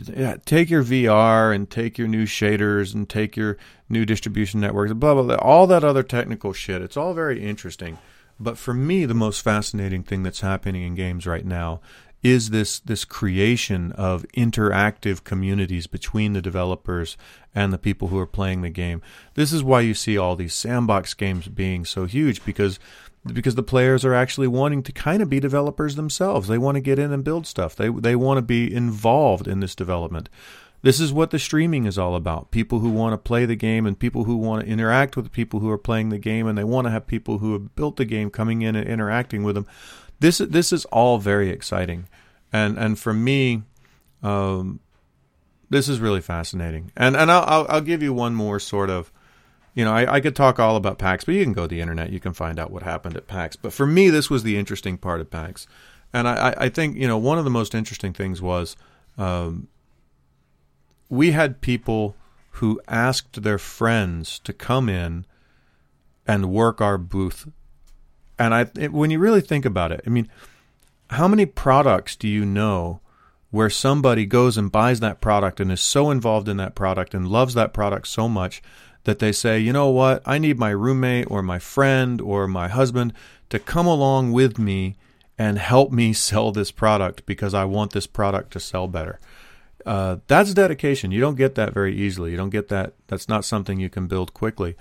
Take 0.45 0.69
your 0.69 0.83
VR 0.83 1.53
and 1.53 1.69
take 1.69 1.97
your 1.97 2.07
new 2.07 2.25
shaders 2.25 2.93
and 2.95 3.07
take 3.07 3.37
your 3.37 3.57
new 3.87 4.03
distribution 4.03 4.59
networks, 4.59 4.91
blah 4.93 5.13
blah 5.13 5.23
blah. 5.23 5.35
All 5.35 5.67
that 5.67 5.83
other 5.83 6.03
technical 6.03 6.53
shit. 6.53 6.81
It's 6.81 6.97
all 6.97 7.13
very 7.13 7.45
interesting, 7.45 7.99
but 8.39 8.57
for 8.57 8.73
me, 8.73 9.05
the 9.05 9.13
most 9.13 9.41
fascinating 9.41 10.03
thing 10.03 10.23
that's 10.23 10.41
happening 10.41 10.83
in 10.83 10.95
games 10.95 11.27
right 11.27 11.45
now 11.45 11.81
is 12.21 12.49
this 12.49 12.79
this 12.79 13.05
creation 13.05 13.91
of 13.93 14.25
interactive 14.35 15.23
communities 15.23 15.87
between 15.87 16.33
the 16.33 16.41
developers 16.41 17.15
and 17.55 17.71
the 17.71 17.77
people 17.77 18.09
who 18.09 18.17
are 18.17 18.27
playing 18.27 18.61
the 18.61 18.69
game. 18.69 19.01
This 19.35 19.53
is 19.53 19.63
why 19.63 19.81
you 19.81 19.93
see 19.93 20.17
all 20.17 20.35
these 20.35 20.53
sandbox 20.53 21.13
games 21.13 21.47
being 21.47 21.85
so 21.85 22.05
huge 22.05 22.43
because 22.43 22.79
because 23.25 23.55
the 23.55 23.63
players 23.63 24.05
are 24.05 24.13
actually 24.13 24.47
wanting 24.47 24.83
to 24.83 24.91
kind 24.91 25.21
of 25.21 25.29
be 25.29 25.39
developers 25.39 25.95
themselves. 25.95 26.47
They 26.47 26.57
want 26.57 26.75
to 26.75 26.81
get 26.81 26.99
in 26.99 27.11
and 27.11 27.23
build 27.23 27.45
stuff. 27.45 27.75
They 27.75 27.89
they 27.89 28.15
want 28.15 28.37
to 28.37 28.41
be 28.41 28.73
involved 28.73 29.47
in 29.47 29.59
this 29.59 29.75
development. 29.75 30.29
This 30.81 31.01
is 31.01 31.11
what 31.11 31.31
the 31.31 31.39
streaming 31.39 31.85
is 31.85 31.97
all 31.97 32.15
about. 32.15 32.51
People 32.51 32.79
who 32.79 32.89
want 32.89 33.11
to 33.11 33.17
play 33.17 33.45
the 33.45 33.57
game 33.57 33.85
and 33.85 33.99
people 33.99 34.23
who 34.23 34.37
want 34.37 34.63
to 34.63 34.71
interact 34.71 35.17
with 35.17 35.25
the 35.25 35.31
people 35.31 35.59
who 35.59 35.69
are 35.69 35.77
playing 35.77 36.07
the 36.07 36.17
game 36.17 36.47
and 36.47 36.57
they 36.57 36.63
want 36.63 36.85
to 36.85 36.91
have 36.91 37.05
people 37.05 37.39
who 37.39 37.51
have 37.51 37.75
built 37.75 37.97
the 37.97 38.05
game 38.05 38.29
coming 38.29 38.61
in 38.61 38.77
and 38.77 38.87
interacting 38.87 39.43
with 39.43 39.55
them. 39.55 39.67
This 40.19 40.37
this 40.37 40.71
is 40.71 40.85
all 40.85 41.17
very 41.17 41.49
exciting. 41.49 42.07
And 42.53 42.77
and 42.77 42.97
for 42.97 43.13
me 43.13 43.63
um, 44.23 44.79
this 45.69 45.87
is 45.87 45.99
really 45.99 46.21
fascinating. 46.21 46.91
And 46.95 47.15
and 47.15 47.31
I'll, 47.31 47.43
I'll, 47.45 47.65
I'll 47.69 47.81
give 47.81 48.01
you 48.01 48.13
one 48.13 48.35
more 48.35 48.59
sort 48.59 48.89
of, 48.89 49.11
you 49.79 49.85
know, 49.85 49.93
I, 49.93 50.15
I 50.15 50.19
could 50.19 50.35
talk 50.35 50.59
all 50.59 50.75
about 50.75 50.99
PAX, 50.99 51.23
but 51.23 51.35
you 51.35 51.43
can 51.45 51.53
go 51.53 51.61
to 51.61 51.67
the 51.69 51.79
internet, 51.79 52.11
you 52.11 52.19
can 52.19 52.33
find 52.33 52.59
out 52.59 52.69
what 52.69 52.83
happened 52.83 53.15
at 53.15 53.27
PAX. 53.27 53.55
But 53.55 53.71
for 53.71 53.85
me, 53.85 54.09
this 54.09 54.29
was 54.29 54.43
the 54.43 54.57
interesting 54.57 54.97
part 54.97 55.21
of 55.21 55.31
PAX, 55.31 55.67
and 56.11 56.27
I 56.27 56.53
I 56.57 56.67
think 56.67 56.97
you 56.97 57.07
know 57.07 57.17
one 57.17 57.37
of 57.37 57.45
the 57.45 57.49
most 57.49 57.73
interesting 57.73 58.11
things 58.11 58.41
was, 58.41 58.75
um, 59.17 59.69
we 61.07 61.31
had 61.31 61.61
people 61.61 62.17
who 62.59 62.81
asked 62.89 63.41
their 63.41 63.57
friends 63.57 64.39
to 64.39 64.51
come 64.51 64.89
in 64.89 65.25
and 66.27 66.51
work 66.51 66.81
our 66.81 66.97
booth, 66.97 67.47
and 68.37 68.53
I 68.53 68.65
when 68.89 69.11
you 69.11 69.19
really 69.19 69.39
think 69.39 69.63
about 69.63 69.93
it, 69.93 70.01
I 70.05 70.09
mean, 70.09 70.27
how 71.11 71.29
many 71.29 71.45
products 71.45 72.17
do 72.17 72.27
you 72.27 72.43
know? 72.43 72.99
where 73.51 73.67
somebody 73.67 74.27
goes 74.27 74.57
and 74.57 74.71
buys 74.71 74.99
that 74.99 75.19
product 75.19 75.59
and 75.59 75.71
is 75.71 75.81
so 75.81 76.11
involved 76.11 76.47
in 76.47 76.57
that 76.57 76.75
product 76.75 77.15
and 77.15 77.27
loves 77.27 77.55
that 77.55 77.73
product 77.73 78.07
so 78.07 78.29
much 78.29 78.61
that 79.03 79.19
they 79.19 79.31
say, 79.31 79.59
you 79.59 79.73
know 79.73 79.89
what, 79.89 80.21
I 80.25 80.37
need 80.37 80.59
my 80.59 80.69
roommate 80.69 81.29
or 81.29 81.41
my 81.41 81.59
friend 81.59 82.21
or 82.21 82.47
my 82.47 82.67
husband 82.67 83.13
to 83.49 83.59
come 83.59 83.87
along 83.87 84.31
with 84.31 84.59
me 84.59 84.95
and 85.37 85.57
help 85.57 85.91
me 85.91 86.13
sell 86.27 86.51
this 86.51 86.71
product 86.71 87.25
because 87.25 87.53
I 87.53 87.65
want 87.65 87.93
this 87.93 88.07
product 88.07 88.51
to 88.53 88.59
sell 88.59 88.87
better. 88.87 89.19
Uh, 89.85 90.17
that's 90.27 90.53
dedication. 90.53 91.11
You 91.11 91.21
don't 91.21 91.37
get 91.37 91.55
that 91.55 91.73
very 91.73 91.95
easily. 91.95 92.31
You 92.31 92.37
don't 92.37 92.49
get 92.49 92.67
that. 92.67 92.93
That's 93.07 93.29
not 93.29 93.45
something 93.45 93.79
you 93.79 93.89
can 93.89 94.07
build 94.07 94.33
quickly, 94.33 94.75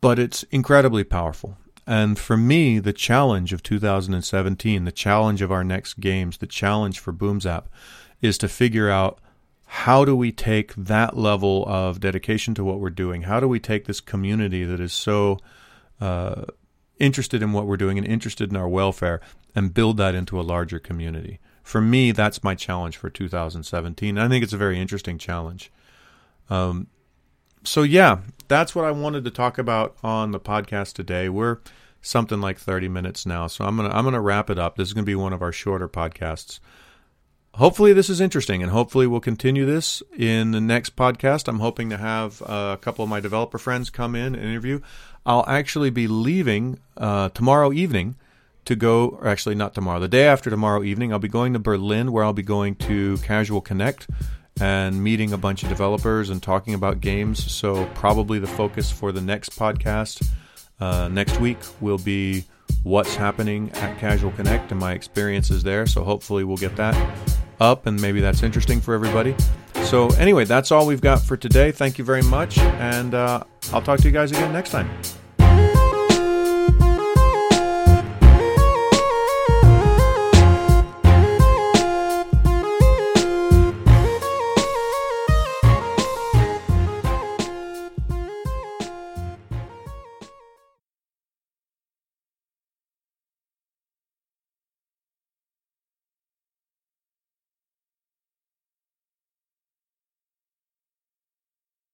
but 0.00 0.18
it's 0.18 0.42
incredibly 0.44 1.04
powerful. 1.04 1.56
And 1.86 2.18
for 2.18 2.36
me, 2.36 2.78
the 2.78 2.92
challenge 2.92 3.52
of 3.52 3.62
2017, 3.62 4.84
the 4.84 4.92
challenge 4.92 5.42
of 5.42 5.50
our 5.50 5.64
next 5.64 6.00
games, 6.00 6.38
the 6.38 6.46
challenge 6.46 6.98
for 6.98 7.12
BoomZap 7.12 7.64
is 8.20 8.36
to 8.38 8.48
figure 8.48 8.90
out 8.90 9.18
how 9.72 10.04
do 10.04 10.16
we 10.16 10.32
take 10.32 10.74
that 10.74 11.16
level 11.16 11.64
of 11.68 12.00
dedication 12.00 12.54
to 12.56 12.64
what 12.64 12.80
we're 12.80 12.90
doing? 12.90 13.22
How 13.22 13.38
do 13.38 13.46
we 13.46 13.60
take 13.60 13.84
this 13.84 14.00
community 14.00 14.64
that 14.64 14.80
is 14.80 14.92
so 14.92 15.38
uh, 16.00 16.46
interested 16.98 17.40
in 17.40 17.52
what 17.52 17.68
we're 17.68 17.76
doing 17.76 17.96
and 17.96 18.04
interested 18.04 18.50
in 18.50 18.56
our 18.56 18.68
welfare 18.68 19.20
and 19.54 19.72
build 19.72 19.96
that 19.98 20.16
into 20.16 20.40
a 20.40 20.42
larger 20.42 20.80
community? 20.80 21.38
For 21.62 21.80
me, 21.80 22.10
that's 22.10 22.42
my 22.42 22.56
challenge 22.56 22.96
for 22.96 23.10
2017. 23.10 24.18
I 24.18 24.28
think 24.28 24.42
it's 24.42 24.52
a 24.52 24.56
very 24.56 24.80
interesting 24.80 25.18
challenge. 25.18 25.70
Um, 26.50 26.88
so, 27.62 27.84
yeah, 27.84 28.22
that's 28.48 28.74
what 28.74 28.84
I 28.84 28.90
wanted 28.90 29.22
to 29.22 29.30
talk 29.30 29.56
about 29.56 29.96
on 30.02 30.32
the 30.32 30.40
podcast 30.40 30.94
today. 30.94 31.28
We're 31.28 31.58
something 32.02 32.40
like 32.40 32.58
30 32.58 32.88
minutes 32.88 33.24
now. 33.24 33.46
So 33.46 33.64
I'm 33.64 33.76
to 33.76 33.84
I'm 33.84 34.10
to 34.10 34.20
wrap 34.20 34.50
it 34.50 34.58
up. 34.58 34.76
This 34.76 34.88
is 34.88 34.94
to 34.94 35.02
be 35.02 35.14
one 35.14 35.32
of 35.32 35.42
our 35.42 35.52
shorter 35.52 35.88
podcasts. 35.88 36.58
Hopefully 37.54 37.92
this 37.92 38.08
is 38.08 38.20
interesting 38.20 38.62
and 38.62 38.70
hopefully 38.70 39.06
we'll 39.06 39.20
continue 39.20 39.66
this 39.66 40.02
in 40.16 40.52
the 40.52 40.60
next 40.60 40.96
podcast. 40.96 41.48
I'm 41.48 41.58
hoping 41.58 41.90
to 41.90 41.96
have 41.96 42.40
a 42.42 42.78
couple 42.80 43.02
of 43.02 43.08
my 43.08 43.20
developer 43.20 43.58
friends 43.58 43.90
come 43.90 44.14
in 44.14 44.34
and 44.34 44.42
interview. 44.42 44.80
I'll 45.26 45.44
actually 45.46 45.90
be 45.90 46.06
leaving 46.06 46.78
uh, 46.96 47.28
tomorrow 47.30 47.72
evening 47.72 48.14
to 48.64 48.76
go, 48.76 49.18
or 49.20 49.26
actually 49.26 49.56
not 49.56 49.74
tomorrow, 49.74 50.00
the 50.00 50.08
day 50.08 50.26
after 50.26 50.48
tomorrow 50.48 50.82
evening. 50.82 51.12
I'll 51.12 51.18
be 51.18 51.28
going 51.28 51.52
to 51.52 51.58
Berlin 51.58 52.12
where 52.12 52.24
I'll 52.24 52.32
be 52.32 52.42
going 52.42 52.76
to 52.76 53.18
Casual 53.18 53.60
Connect 53.60 54.08
and 54.60 55.02
meeting 55.02 55.32
a 55.32 55.38
bunch 55.38 55.62
of 55.62 55.68
developers 55.68 56.30
and 56.30 56.42
talking 56.42 56.74
about 56.74 57.00
games. 57.00 57.50
So 57.50 57.86
probably 57.94 58.38
the 58.38 58.46
focus 58.46 58.90
for 58.90 59.12
the 59.12 59.20
next 59.20 59.58
podcast 59.58 60.26
uh, 60.78 61.08
next 61.08 61.40
week 61.40 61.58
will 61.80 61.98
be 61.98 62.44
what's 62.84 63.14
happening 63.16 63.70
at 63.72 63.98
Casual 63.98 64.30
Connect 64.32 64.70
and 64.70 64.80
my 64.80 64.92
experiences 64.92 65.62
there. 65.62 65.86
So 65.86 66.04
hopefully 66.04 66.44
we'll 66.44 66.56
get 66.56 66.76
that 66.76 66.94
up 67.60 67.86
and 67.86 68.00
maybe 68.00 68.20
that's 68.20 68.42
interesting 68.42 68.80
for 68.80 68.94
everybody. 68.94 69.34
So, 69.84 70.08
anyway, 70.10 70.44
that's 70.44 70.70
all 70.70 70.86
we've 70.86 71.00
got 71.00 71.22
for 71.22 71.36
today. 71.36 71.72
Thank 71.72 71.98
you 71.98 72.04
very 72.04 72.22
much. 72.22 72.58
And 72.58 73.14
uh, 73.14 73.44
I'll 73.72 73.82
talk 73.82 73.98
to 74.00 74.04
you 74.04 74.12
guys 74.12 74.30
again 74.30 74.52
next 74.52 74.70
time. 74.70 74.90